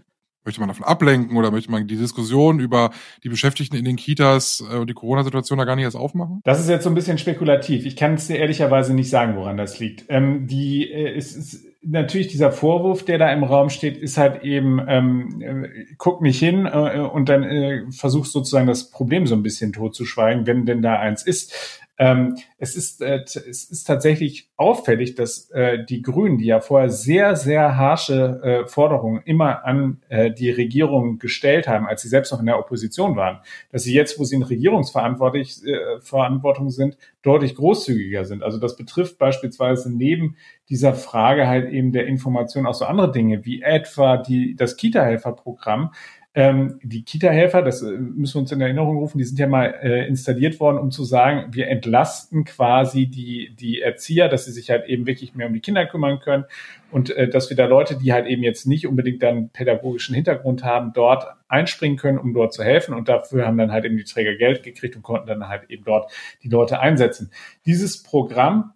Möchte 0.48 0.62
man 0.62 0.70
davon 0.70 0.86
ablenken 0.86 1.36
oder 1.36 1.51
möchte 1.51 1.70
man 1.70 1.88
die 1.88 1.98
Diskussion 1.98 2.62
über 2.62 2.92
die 3.22 3.27
Beschäftigten 3.27 3.75
in 3.75 3.84
den 3.84 3.98
Kitas 3.98 4.63
äh, 4.72 4.77
und 4.77 4.89
die 4.89 4.94
Corona-Situation 4.94 5.60
da 5.60 5.66
gar 5.66 5.75
nicht 5.75 5.84
erst 5.84 5.98
aufmachen? 5.98 6.39
Das 6.46 6.62
ist 6.62 6.70
jetzt 6.70 6.86
so 6.86 6.89
ein 6.89 6.96
bisschen 6.96 7.18
spekulativ. 7.18 7.86
Ich 7.86 7.98
kann 7.98 8.13
es 8.13 8.27
dir 8.27 8.38
ehrlicherweise 8.38 8.94
nicht 8.94 9.10
sagen, 9.10 9.36
woran 9.36 9.58
das 9.58 9.77
liegt. 9.80 10.06
Ähm, 10.08 10.48
die, 10.48 10.89
äh, 10.89 11.18
es 11.18 11.36
ist 11.36 11.66
natürlich 11.82 12.30
dieser 12.30 12.54
Vorwurf, 12.54 13.04
der 13.04 13.18
da 13.18 13.30
im 13.34 13.44
Raum 13.44 13.70
steht, 13.70 13.98
ist 13.98 14.18
halt 14.18 14.44
eben, 14.44 14.80
ähm, 14.88 15.42
äh, 15.42 15.86
guck 15.98 16.22
nicht 16.22 16.39
hin 16.39 16.66
äh, 16.66 17.00
und 17.00 17.27
dann 17.27 17.44
äh, 17.44 17.84
versuchst 17.92 18.32
sozusagen 18.32 18.68
das 18.68 18.89
Problem 18.89 19.27
so 19.27 19.36
ein 19.36 19.44
bisschen 19.44 19.74
totzuschweigen, 19.74 20.48
wenn 20.48 20.66
denn 20.66 20.82
da 20.82 20.98
eins 20.98 21.24
ist. 21.24 21.82
Ähm, 22.00 22.38
es, 22.60 22.75
ist, 22.75 23.01
äh, 23.01 23.24
es 23.24 23.63
ist 23.63 23.84
tatsächlich 23.86 24.50
auffällig, 24.56 25.16
dass 25.16 25.50
äh, 25.51 25.84
die 25.84 26.01
Grünen, 26.01 26.38
die 26.38 26.46
ja 26.46 26.60
vorher 26.60 26.89
sehr, 26.89 27.36
sehr 27.36 27.75
harsche 27.75 28.42
äh, 28.44 28.68
Forderungen 28.68 29.22
immer 29.25 29.66
an 29.66 30.01
äh, 30.10 30.32
die 30.32 30.51
Regierung 30.51 31.18
gestellt 31.18 31.68
haben, 31.68 31.88
als 31.88 32.04
sie 32.04 32.10
selbst 32.10 32.32
noch 32.32 32.39
in 32.39 32.46
der 32.46 32.60
Opposition 32.60 33.16
waren, 33.16 33.39
dass 33.72 33.84
sie 33.84 33.94
jetzt, 33.94 34.20
wo 34.20 34.24
sie 34.24 34.36
in 34.36 34.44
Regierungsverantwortlich 34.44 35.63
äh, 35.66 36.70
sind, 36.70 36.98
deutlich 37.27 37.55
großzügiger 37.55 38.24
sind. 38.25 38.41
Also 38.41 38.57
das 38.57 38.77
betrifft 38.77 39.17
beispielsweise 39.17 39.96
neben 39.96 40.38
dieser 40.69 40.93
Frage 40.93 41.48
halt 41.48 41.69
eben 41.69 41.91
der 41.91 42.07
Information 42.07 42.65
auch 42.65 42.74
so 42.74 42.86
andere 42.86 43.12
Dinge, 43.12 43.46
wie 43.46 43.62
etwa 43.62 44.17
die, 44.17 44.55
das 44.55 44.77
Kita-Helfer-Programm, 44.77 45.91
ähm, 46.38 46.79
die 46.84 47.03
Kita-Helfer, 47.03 47.63
das 47.63 47.81
äh, 47.81 47.91
müssen 47.91 48.36
wir 48.36 48.41
uns 48.41 48.51
in 48.51 48.62
Erinnerung 48.62 48.98
rufen, 48.98 49.17
die 49.17 49.24
sind 49.24 49.39
ja 49.39 49.48
mal 49.48 49.74
äh, 49.81 50.07
installiert 50.07 50.60
worden, 50.60 50.77
um 50.77 50.91
zu 50.91 51.03
sagen, 51.03 51.51
wir 51.51 51.67
entlasten 51.67 52.46
quasi 52.46 53.07
die, 53.07 53.55
die 53.60 53.81
Erzieher, 53.81 54.29
dass 54.29 54.46
sie 54.46 54.51
sich 54.51 54.69
halt 54.69 54.88
eben 54.88 55.07
wirklich 55.07 55.34
mehr 55.34 55.48
um 55.48 55.53
die 55.53 55.62
Kinder 55.62 55.88
kümmern 55.88 56.19
können 56.19 56.46
und 56.91 57.10
äh, 57.10 57.29
dass 57.29 57.50
wir 57.50 57.58
da 57.58 57.65
Leute, 57.65 57.98
die 57.98 58.13
halt 58.13 58.27
eben 58.27 58.44
jetzt 58.44 58.65
nicht 58.65 58.88
unbedingt 58.88 59.22
dann 59.22 59.50
pädagogischen 59.50 60.15
Hintergrund 60.15 60.63
haben, 60.63 60.94
dort 60.94 61.25
einspringen 61.48 61.98
können, 61.98 62.17
um 62.17 62.34
dort 62.34 62.53
zu 62.53 62.63
helfen. 62.63 62.94
Und 62.94 63.10
dafür 63.10 63.46
haben 63.46 63.58
dann 63.58 63.72
halt 63.72 63.86
eben 63.86 63.98
die 63.98 64.03
Träger 64.03 64.36
Geld 64.36 64.63
gekriegt 64.63 64.96
und 64.96 65.01
konnten 65.01 65.27
dann 65.27 65.48
halt 65.48 65.70
eben 65.70 65.84
dort 65.84 66.12
die 66.44 66.50
Leute 66.50 66.79
einsetzen. 66.79 67.32
Dieses 67.65 68.03
Programm 68.03 68.74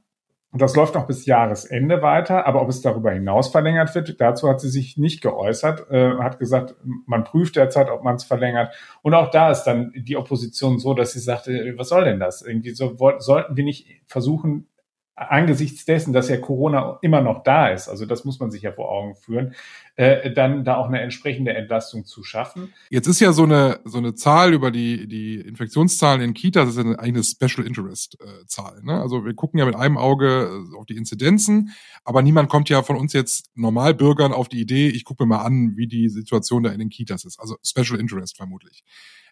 das 0.53 0.75
läuft 0.75 0.95
noch 0.95 1.07
bis 1.07 1.25
Jahresende 1.25 2.01
weiter, 2.01 2.45
aber 2.45 2.61
ob 2.61 2.67
es 2.67 2.81
darüber 2.81 3.11
hinaus 3.11 3.47
verlängert 3.47 3.95
wird, 3.95 4.19
dazu 4.19 4.49
hat 4.49 4.59
sie 4.59 4.69
sich 4.69 4.97
nicht 4.97 5.21
geäußert, 5.21 5.89
äh, 5.89 6.17
hat 6.17 6.39
gesagt, 6.39 6.75
man 7.05 7.23
prüft 7.23 7.55
derzeit, 7.55 7.89
ob 7.89 8.03
man 8.03 8.15
es 8.15 8.25
verlängert. 8.25 8.75
Und 9.01 9.13
auch 9.13 9.31
da 9.31 9.49
ist 9.49 9.63
dann 9.63 9.93
die 9.95 10.17
Opposition 10.17 10.77
so, 10.77 10.93
dass 10.93 11.13
sie 11.13 11.19
sagte, 11.19 11.73
was 11.77 11.87
soll 11.87 12.03
denn 12.03 12.19
das? 12.19 12.41
Irgendwie 12.41 12.71
so 12.71 12.97
sollten 13.19 13.55
wir 13.55 13.63
nicht 13.63 13.87
versuchen, 14.07 14.67
angesichts 15.15 15.85
dessen, 15.85 16.13
dass 16.13 16.29
ja 16.29 16.37
Corona 16.37 16.97
immer 17.01 17.21
noch 17.21 17.43
da 17.43 17.69
ist, 17.69 17.89
also 17.89 18.05
das 18.05 18.25
muss 18.25 18.39
man 18.39 18.49
sich 18.49 18.63
ja 18.63 18.71
vor 18.71 18.89
Augen 18.89 19.15
führen, 19.15 19.53
äh, 19.95 20.31
dann 20.31 20.63
da 20.63 20.77
auch 20.77 20.87
eine 20.87 21.01
entsprechende 21.01 21.53
Entlastung 21.53 22.05
zu 22.05 22.23
schaffen. 22.23 22.73
Jetzt 22.89 23.07
ist 23.07 23.19
ja 23.19 23.33
so 23.33 23.43
eine 23.43 23.79
so 23.83 23.97
eine 23.97 24.15
Zahl 24.15 24.53
über 24.53 24.71
die 24.71 25.07
die 25.07 25.35
Infektionszahlen 25.35 26.21
in 26.21 26.33
Kitas, 26.33 26.65
das 26.65 26.77
ist 26.77 26.85
eine, 26.85 26.99
eine 26.99 27.23
Special 27.23 27.67
Interest 27.67 28.17
äh, 28.21 28.45
Zahl. 28.47 28.81
Ne? 28.83 28.99
Also 28.99 29.25
wir 29.25 29.33
gucken 29.33 29.59
ja 29.59 29.65
mit 29.65 29.75
einem 29.75 29.97
Auge 29.97 30.49
äh, 30.73 30.77
auf 30.77 30.85
die 30.85 30.95
Inzidenzen, 30.95 31.71
aber 32.03 32.21
niemand 32.21 32.49
kommt 32.49 32.69
ja 32.69 32.81
von 32.81 32.95
uns 32.95 33.13
jetzt 33.13 33.49
Normalbürgern 33.55 34.33
auf 34.33 34.49
die 34.49 34.61
Idee, 34.61 34.87
ich 34.87 35.03
gucke 35.03 35.23
mir 35.23 35.35
mal 35.35 35.43
an, 35.43 35.73
wie 35.75 35.87
die 35.87 36.09
Situation 36.09 36.63
da 36.63 36.71
in 36.71 36.79
den 36.79 36.89
Kitas 36.89 37.25
ist. 37.25 37.39
Also 37.39 37.57
Special 37.63 37.99
Interest 37.99 38.37
vermutlich. 38.37 38.83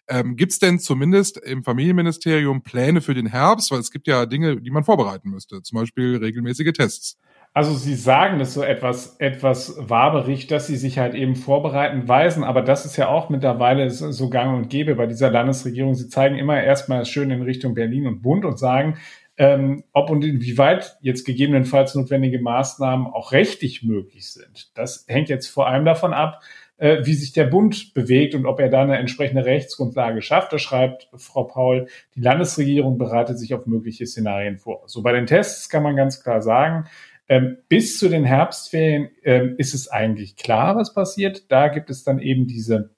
Ähm, 0.08 0.36
gibt 0.36 0.52
es 0.52 0.58
denn 0.58 0.78
zumindest 0.78 1.36
im 1.38 1.62
Familienministerium 1.62 2.62
Pläne 2.62 3.00
für 3.00 3.14
den 3.14 3.26
Herbst? 3.26 3.70
Weil 3.70 3.80
es 3.80 3.90
gibt 3.90 4.06
ja 4.06 4.26
Dinge, 4.26 4.60
die 4.60 4.70
man 4.70 4.84
vorbereiten 4.84 5.30
müsste, 5.30 5.62
zum 5.62 5.78
Beispiel 5.78 6.16
regelmäßige 6.16 6.72
Tests. 6.72 7.18
Also 7.52 7.74
Sie 7.74 7.96
sagen 7.96 8.38
das 8.38 8.54
so 8.54 8.62
etwas, 8.62 9.16
etwas 9.18 9.74
waberig, 9.76 10.46
dass 10.46 10.68
Sie 10.68 10.76
sich 10.76 10.98
halt 10.98 11.14
eben 11.14 11.34
vorbereiten, 11.34 12.06
weisen, 12.06 12.44
aber 12.44 12.62
das 12.62 12.86
ist 12.86 12.96
ja 12.96 13.08
auch 13.08 13.28
mittlerweile 13.28 13.90
so 13.90 14.30
gang 14.30 14.56
und 14.56 14.68
gäbe 14.70 14.94
bei 14.94 15.06
dieser 15.06 15.30
Landesregierung. 15.30 15.94
Sie 15.94 16.08
zeigen 16.08 16.38
immer 16.38 16.62
erstmal 16.62 17.04
schön 17.06 17.32
in 17.32 17.42
Richtung 17.42 17.74
Berlin 17.74 18.06
und 18.06 18.22
Bund 18.22 18.44
und 18.44 18.56
sagen, 18.56 18.98
ähm, 19.36 19.82
ob 19.92 20.10
und 20.10 20.24
inwieweit 20.24 20.96
jetzt 21.00 21.24
gegebenenfalls 21.24 21.94
notwendige 21.96 22.40
Maßnahmen 22.40 23.08
auch 23.08 23.32
rechtlich 23.32 23.82
möglich 23.82 24.30
sind. 24.30 24.70
Das 24.76 25.04
hängt 25.08 25.28
jetzt 25.28 25.48
vor 25.48 25.66
allem 25.66 25.84
davon 25.84 26.12
ab, 26.12 26.42
äh, 26.80 27.04
wie 27.04 27.14
sich 27.14 27.32
der 27.32 27.44
Bund 27.44 27.94
bewegt 27.94 28.34
und 28.34 28.46
ob 28.46 28.58
er 28.58 28.70
da 28.70 28.82
eine 28.82 28.98
entsprechende 28.98 29.44
Rechtsgrundlage 29.44 30.22
schafft. 30.22 30.52
Da 30.52 30.58
schreibt 30.58 31.08
Frau 31.14 31.44
Paul, 31.44 31.86
die 32.14 32.20
Landesregierung 32.20 32.98
bereitet 32.98 33.38
sich 33.38 33.54
auf 33.54 33.66
mögliche 33.66 34.06
Szenarien 34.06 34.58
vor. 34.58 34.82
So 34.86 35.02
bei 35.02 35.12
den 35.12 35.26
Tests 35.26 35.68
kann 35.68 35.82
man 35.82 35.94
ganz 35.94 36.22
klar 36.22 36.40
sagen, 36.42 36.86
ähm, 37.28 37.58
bis 37.68 37.98
zu 37.98 38.08
den 38.08 38.24
Herbstferien 38.24 39.10
ähm, 39.22 39.54
ist 39.58 39.74
es 39.74 39.88
eigentlich 39.88 40.36
klar, 40.36 40.74
was 40.74 40.94
passiert. 40.94 41.50
Da 41.52 41.68
gibt 41.68 41.90
es 41.90 42.02
dann 42.02 42.18
eben 42.18 42.46
diese 42.46 42.90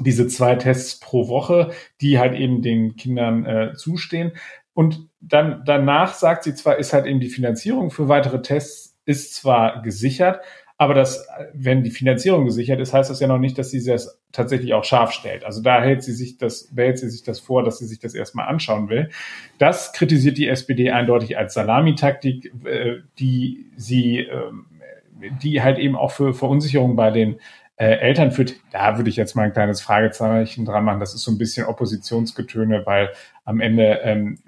diese 0.00 0.26
zwei 0.26 0.56
Tests 0.56 0.98
pro 0.98 1.28
Woche, 1.28 1.70
die 2.00 2.18
halt 2.18 2.34
eben 2.34 2.62
den 2.62 2.96
Kindern 2.96 3.46
äh, 3.46 3.74
zustehen. 3.74 4.32
Und 4.72 5.08
dann 5.20 5.62
danach 5.64 6.14
sagt 6.14 6.42
sie 6.42 6.54
zwar, 6.54 6.78
ist 6.78 6.92
halt 6.92 7.06
eben 7.06 7.20
die 7.20 7.28
Finanzierung 7.28 7.90
für 7.90 8.08
weitere 8.08 8.42
Tests 8.42 8.98
ist 9.06 9.34
zwar 9.34 9.82
gesichert, 9.82 10.40
aber 10.76 10.94
das, 10.94 11.26
wenn 11.52 11.84
die 11.84 11.90
Finanzierung 11.90 12.44
gesichert 12.44 12.80
ist, 12.80 12.92
heißt 12.92 13.08
das 13.08 13.20
ja 13.20 13.28
noch 13.28 13.38
nicht, 13.38 13.56
dass 13.58 13.70
sie 13.70 13.84
das 13.84 14.20
tatsächlich 14.32 14.74
auch 14.74 14.82
scharf 14.82 15.12
stellt. 15.12 15.44
Also 15.44 15.62
da 15.62 15.80
hält 15.80 16.02
sie 16.02 16.12
sich 16.12 16.36
das, 16.36 16.74
behält 16.74 16.98
sie 16.98 17.08
sich 17.08 17.22
das 17.22 17.38
vor, 17.38 17.62
dass 17.62 17.78
sie 17.78 17.86
sich 17.86 18.00
das 18.00 18.14
erstmal 18.14 18.48
anschauen 18.48 18.88
will. 18.88 19.10
Das 19.58 19.92
kritisiert 19.92 20.36
die 20.36 20.48
SPD 20.48 20.90
eindeutig 20.90 21.38
als 21.38 21.54
Salamitaktik, 21.54 22.52
äh, 22.64 22.96
die 23.20 23.66
sie, 23.76 24.18
ähm, 24.18 24.66
die 25.42 25.62
halt 25.62 25.78
eben 25.78 25.94
auch 25.94 26.10
für 26.10 26.34
Verunsicherung 26.34 26.96
bei 26.96 27.12
den 27.12 27.36
äh, 27.76 27.86
Eltern 27.86 28.30
führt, 28.30 28.56
da 28.70 28.96
würde 28.96 29.10
ich 29.10 29.16
jetzt 29.16 29.34
mal 29.34 29.44
ein 29.44 29.52
kleines 29.52 29.80
Fragezeichen 29.80 30.64
dran 30.64 30.84
machen. 30.84 31.00
Das 31.00 31.14
ist 31.14 31.22
so 31.22 31.30
ein 31.30 31.38
bisschen 31.38 31.66
Oppositionsgetöne, 31.66 32.86
weil 32.86 33.10
am 33.44 33.60
Ende 33.60 34.00
ähm, 34.02 34.38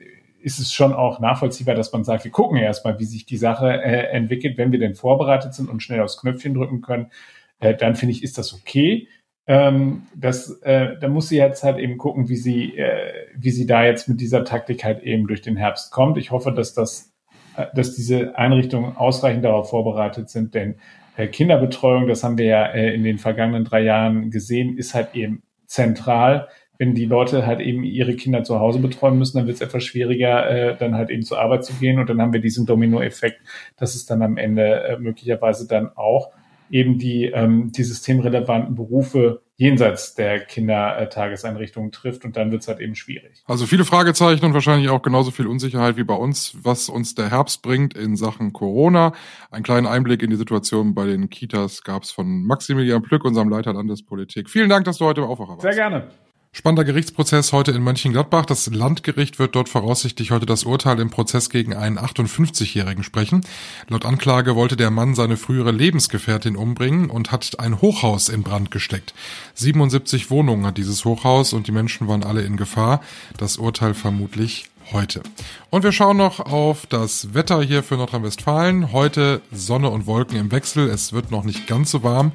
ist 0.47 0.61
es 0.61 0.73
schon 0.73 0.93
auch 0.93 1.19
nachvollziehbar, 1.19 1.75
dass 1.75 1.93
man 1.93 2.05
sagt, 2.05 2.23
wir 2.23 2.31
gucken 2.31 2.57
erstmal, 2.57 3.01
wie 3.01 3.05
sich 3.05 3.27
die 3.27 3.37
Sache 3.37 3.67
äh, 3.67 4.13
entwickelt. 4.13 4.57
Wenn 4.57 4.71
wir 4.71 4.79
denn 4.79 4.95
vorbereitet 4.95 5.55
sind 5.55 5.69
und 5.69 5.83
schnell 5.83 6.01
aufs 6.01 6.19
Knöpfchen 6.19 6.55
drücken 6.55 6.83
können, 6.83 7.11
äh, 7.59 7.75
dann 7.75 7.97
finde 7.97 8.13
ich, 8.13 8.23
ist 8.23 8.39
das 8.39 8.55
okay. 8.55 9.09
Ähm, 9.49 10.03
das, 10.15 10.51
äh, 10.63 10.99
da 11.01 11.09
muss 11.09 11.31
sie 11.31 11.37
jetzt 11.37 11.65
halt 11.65 11.79
eben 11.79 11.99
gucken, 11.99 12.29
wie 12.29 12.37
sie, 12.37 12.79
äh, 12.79 13.27
wie 13.37 13.51
sie 13.51 13.67
da 13.67 13.85
jetzt 13.85 14.09
mit 14.09 14.21
dieser 14.21 14.45
Taktik 14.45 14.85
halt 14.85 15.03
eben 15.03 15.27
durch 15.27 15.43
den 15.43 15.57
Herbst 15.57 15.91
kommt. 15.91 16.17
Ich 16.17 16.31
hoffe, 16.31 16.53
dass 16.53 16.75
das, 16.75 17.13
äh, 17.57 17.67
dass 17.75 17.97
diese 17.97 18.39
Einrichtungen 18.39 18.97
ausreichend 18.97 19.45
darauf 19.45 19.71
vorbereitet 19.71 20.31
sind, 20.31 20.55
denn 20.55 20.77
äh, 21.17 21.27
Kinderbetreuung, 21.27 22.07
das 22.07 22.23
haben 22.23 22.39
wir 22.39 22.47
ja 22.47 22.67
äh, 22.67 22.95
in 22.95 23.03
den 23.03 23.19
vergangenen 23.19 23.65
drei 23.65 23.81
Jahren 23.81 24.31
gesehen, 24.31 24.79
ist 24.79 24.95
halt 24.95 25.17
eben 25.17 25.43
zentral 25.67 26.47
wenn 26.79 26.95
die 26.95 27.05
Leute 27.05 27.47
halt 27.47 27.61
eben 27.61 27.85
ihre 27.85 28.15
Kinder 28.15 28.45
zu 28.45 28.61
Hause 28.61 28.79
betreuen 28.79 29.19
müssen, 29.19 29.39
dann 29.39 29.47
wird 29.47 29.57
es 29.57 29.63
etwas 29.63 29.85
schwieriger, 29.85 30.49
äh, 30.49 30.77
dann 30.77 30.95
halt 30.95 31.11
eben 31.11 31.23
zur 31.23 31.41
Arbeit 31.41 31.65
zu 31.65 31.75
gehen. 31.75 31.99
Und 31.99 32.09
dann 32.09 32.21
haben 32.21 32.33
wir 32.33 32.41
diesen 32.41 32.67
Dominoeffekt, 32.67 33.41
dass 33.77 33.95
es 33.95 34.07
dann 34.07 34.23
am 34.23 34.37
Ende 34.37 34.85
äh, 34.85 34.99
möglicherweise 34.99 35.67
dann 35.67 35.91
auch 35.97 36.31
eben 36.71 36.99
die, 36.99 37.27
ähm, 37.27 37.71
die 37.73 37.85
systemrelevanten 37.85 38.75
Berufe 38.75 39.43
jenseits 39.59 40.15
der 40.15 40.41
Kindertageseinrichtungen 40.41 41.91
trifft 41.91 42.25
und 42.25 42.37
dann 42.37 42.51
wird 42.51 42.63
es 42.63 42.69
halt 42.69 42.81
eben 42.81 42.95
schwierig. 42.95 43.43
Also 43.47 43.65
viele 43.65 43.85
Fragezeichen 43.85 44.45
und 44.45 44.53
wahrscheinlich 44.53 44.91
auch 44.91 45.01
genauso 45.01 45.31
viel 45.31 45.47
Unsicherheit 45.47 45.97
wie 45.97 46.05
bei 46.05 46.15
uns, 46.15 46.57
was 46.63 46.91
uns 46.91 47.15
der 47.15 47.31
Herbst 47.31 47.63
bringt 47.63 47.95
in 47.95 48.17
Sachen 48.17 48.53
Corona. 48.53 49.13
Einen 49.51 49.65
kleinen 49.65 49.87
Einblick 49.87 50.23
in 50.23 50.31
die 50.31 50.37
Situation 50.37 50.95
bei 50.95 51.07
den 51.07 51.31
Kitas 51.31 51.83
gab 51.85 52.03
es 52.03 52.11
von 52.11 52.45
Maximilian 52.45 53.03
Plück, 53.03 53.25
unserem 53.25 53.49
Leiter 53.49 53.73
Landespolitik. 53.73 54.51
Vielen 54.51 54.69
Dank, 54.69 54.85
dass 54.85 54.99
du 54.99 55.07
heute 55.07 55.23
im 55.23 55.27
Aufwacher 55.27 55.53
warst. 55.53 55.63
Sehr 55.63 55.75
gerne. 55.75 56.09
Spannender 56.57 56.85
Gerichtsprozess 56.85 57.53
heute 57.53 57.73
in 57.73 57.83
Mönchengladbach. 57.83 58.47
Das 58.47 58.67
Landgericht 58.69 59.39
wird 59.39 59.55
dort 59.55 59.69
voraussichtlich 59.69 60.31
heute 60.31 60.47
das 60.47 60.65
Urteil 60.65 60.99
im 61.01 61.11
Prozess 61.11 61.51
gegen 61.51 61.75
einen 61.75 61.99
58-Jährigen 61.99 63.05
sprechen. 63.05 63.43
Laut 63.89 64.07
Anklage 64.07 64.57
wollte 64.57 64.75
der 64.75 64.91
Mann 64.91 65.15
seine 65.15 65.37
frühere 65.37 65.71
Lebensgefährtin 65.71 66.57
umbringen 66.57 67.11
und 67.11 67.31
hat 67.31 67.61
ein 67.61 67.83
Hochhaus 67.83 68.31
in 68.31 68.43
Brand 68.43 68.71
gesteckt. 68.71 69.13
77 69.53 70.31
Wohnungen 70.31 70.65
hat 70.65 70.79
dieses 70.79 71.05
Hochhaus 71.05 71.53
und 71.53 71.67
die 71.67 71.73
Menschen 71.73 72.09
waren 72.09 72.25
alle 72.25 72.41
in 72.41 72.57
Gefahr. 72.57 73.03
Das 73.37 73.59
Urteil 73.59 73.93
vermutlich 73.93 74.71
heute. 74.93 75.23
Und 75.71 75.83
wir 75.83 75.93
schauen 75.93 76.17
noch 76.17 76.41
auf 76.41 76.87
das 76.87 77.35
Wetter 77.35 77.63
hier 77.63 77.83
für 77.83 77.97
Nordrhein-Westfalen. 77.97 78.93
Heute 78.93 79.43
Sonne 79.53 79.91
und 79.91 80.07
Wolken 80.07 80.39
im 80.39 80.53
Wechsel. 80.53 80.89
Es 80.89 81.13
wird 81.13 81.31
noch 81.31 81.45
nicht 81.45 81.67
ganz 81.67 81.91
so 81.91 82.03
warm. 82.03 82.33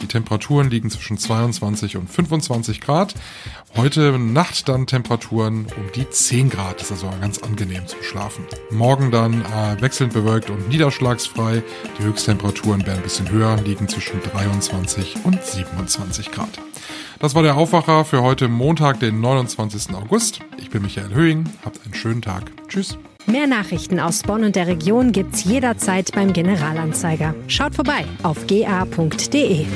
Die 0.00 0.06
Temperaturen 0.06 0.70
liegen 0.70 0.90
zwischen 0.90 1.18
22 1.18 1.96
und 1.96 2.10
25 2.10 2.80
Grad. 2.80 3.14
Heute 3.76 4.16
Nacht 4.20 4.68
dann 4.68 4.86
Temperaturen 4.86 5.66
um 5.76 5.90
die 5.96 6.08
10 6.08 6.48
Grad. 6.48 6.80
Das 6.80 6.92
ist 6.92 7.04
also 7.04 7.10
ganz 7.20 7.38
angenehm 7.38 7.84
zum 7.88 8.00
Schlafen. 8.02 8.44
Morgen 8.70 9.10
dann 9.10 9.42
äh, 9.42 9.80
wechselnd 9.80 10.12
bewölkt 10.12 10.48
und 10.48 10.68
niederschlagsfrei. 10.68 11.62
Die 11.98 12.04
Höchsttemperaturen 12.04 12.86
werden 12.86 12.98
ein 12.98 13.02
bisschen 13.02 13.28
höher, 13.30 13.56
liegen 13.64 13.88
zwischen 13.88 14.20
23 14.20 15.16
und 15.24 15.42
27 15.42 16.30
Grad. 16.30 16.60
Das 17.18 17.34
war 17.34 17.42
der 17.42 17.56
Aufwacher 17.56 18.04
für 18.04 18.22
heute 18.22 18.46
Montag, 18.46 19.00
den 19.00 19.20
29. 19.20 19.92
August. 19.94 20.40
Ich 20.56 20.70
bin 20.70 20.82
Michael 20.82 21.12
Höhing. 21.12 21.44
Habt 21.64 21.84
einen 21.84 21.94
schönen 21.94 22.22
Tag. 22.22 22.44
Tschüss. 22.68 22.96
Mehr 23.26 23.48
Nachrichten 23.48 23.98
aus 23.98 24.22
Bonn 24.22 24.44
und 24.44 24.54
der 24.54 24.68
Region 24.68 25.10
gibt's 25.10 25.42
jederzeit 25.44 26.12
beim 26.12 26.32
Generalanzeiger. 26.32 27.34
Schaut 27.48 27.74
vorbei 27.74 28.04
auf 28.22 28.46
ga.de. 28.46 29.66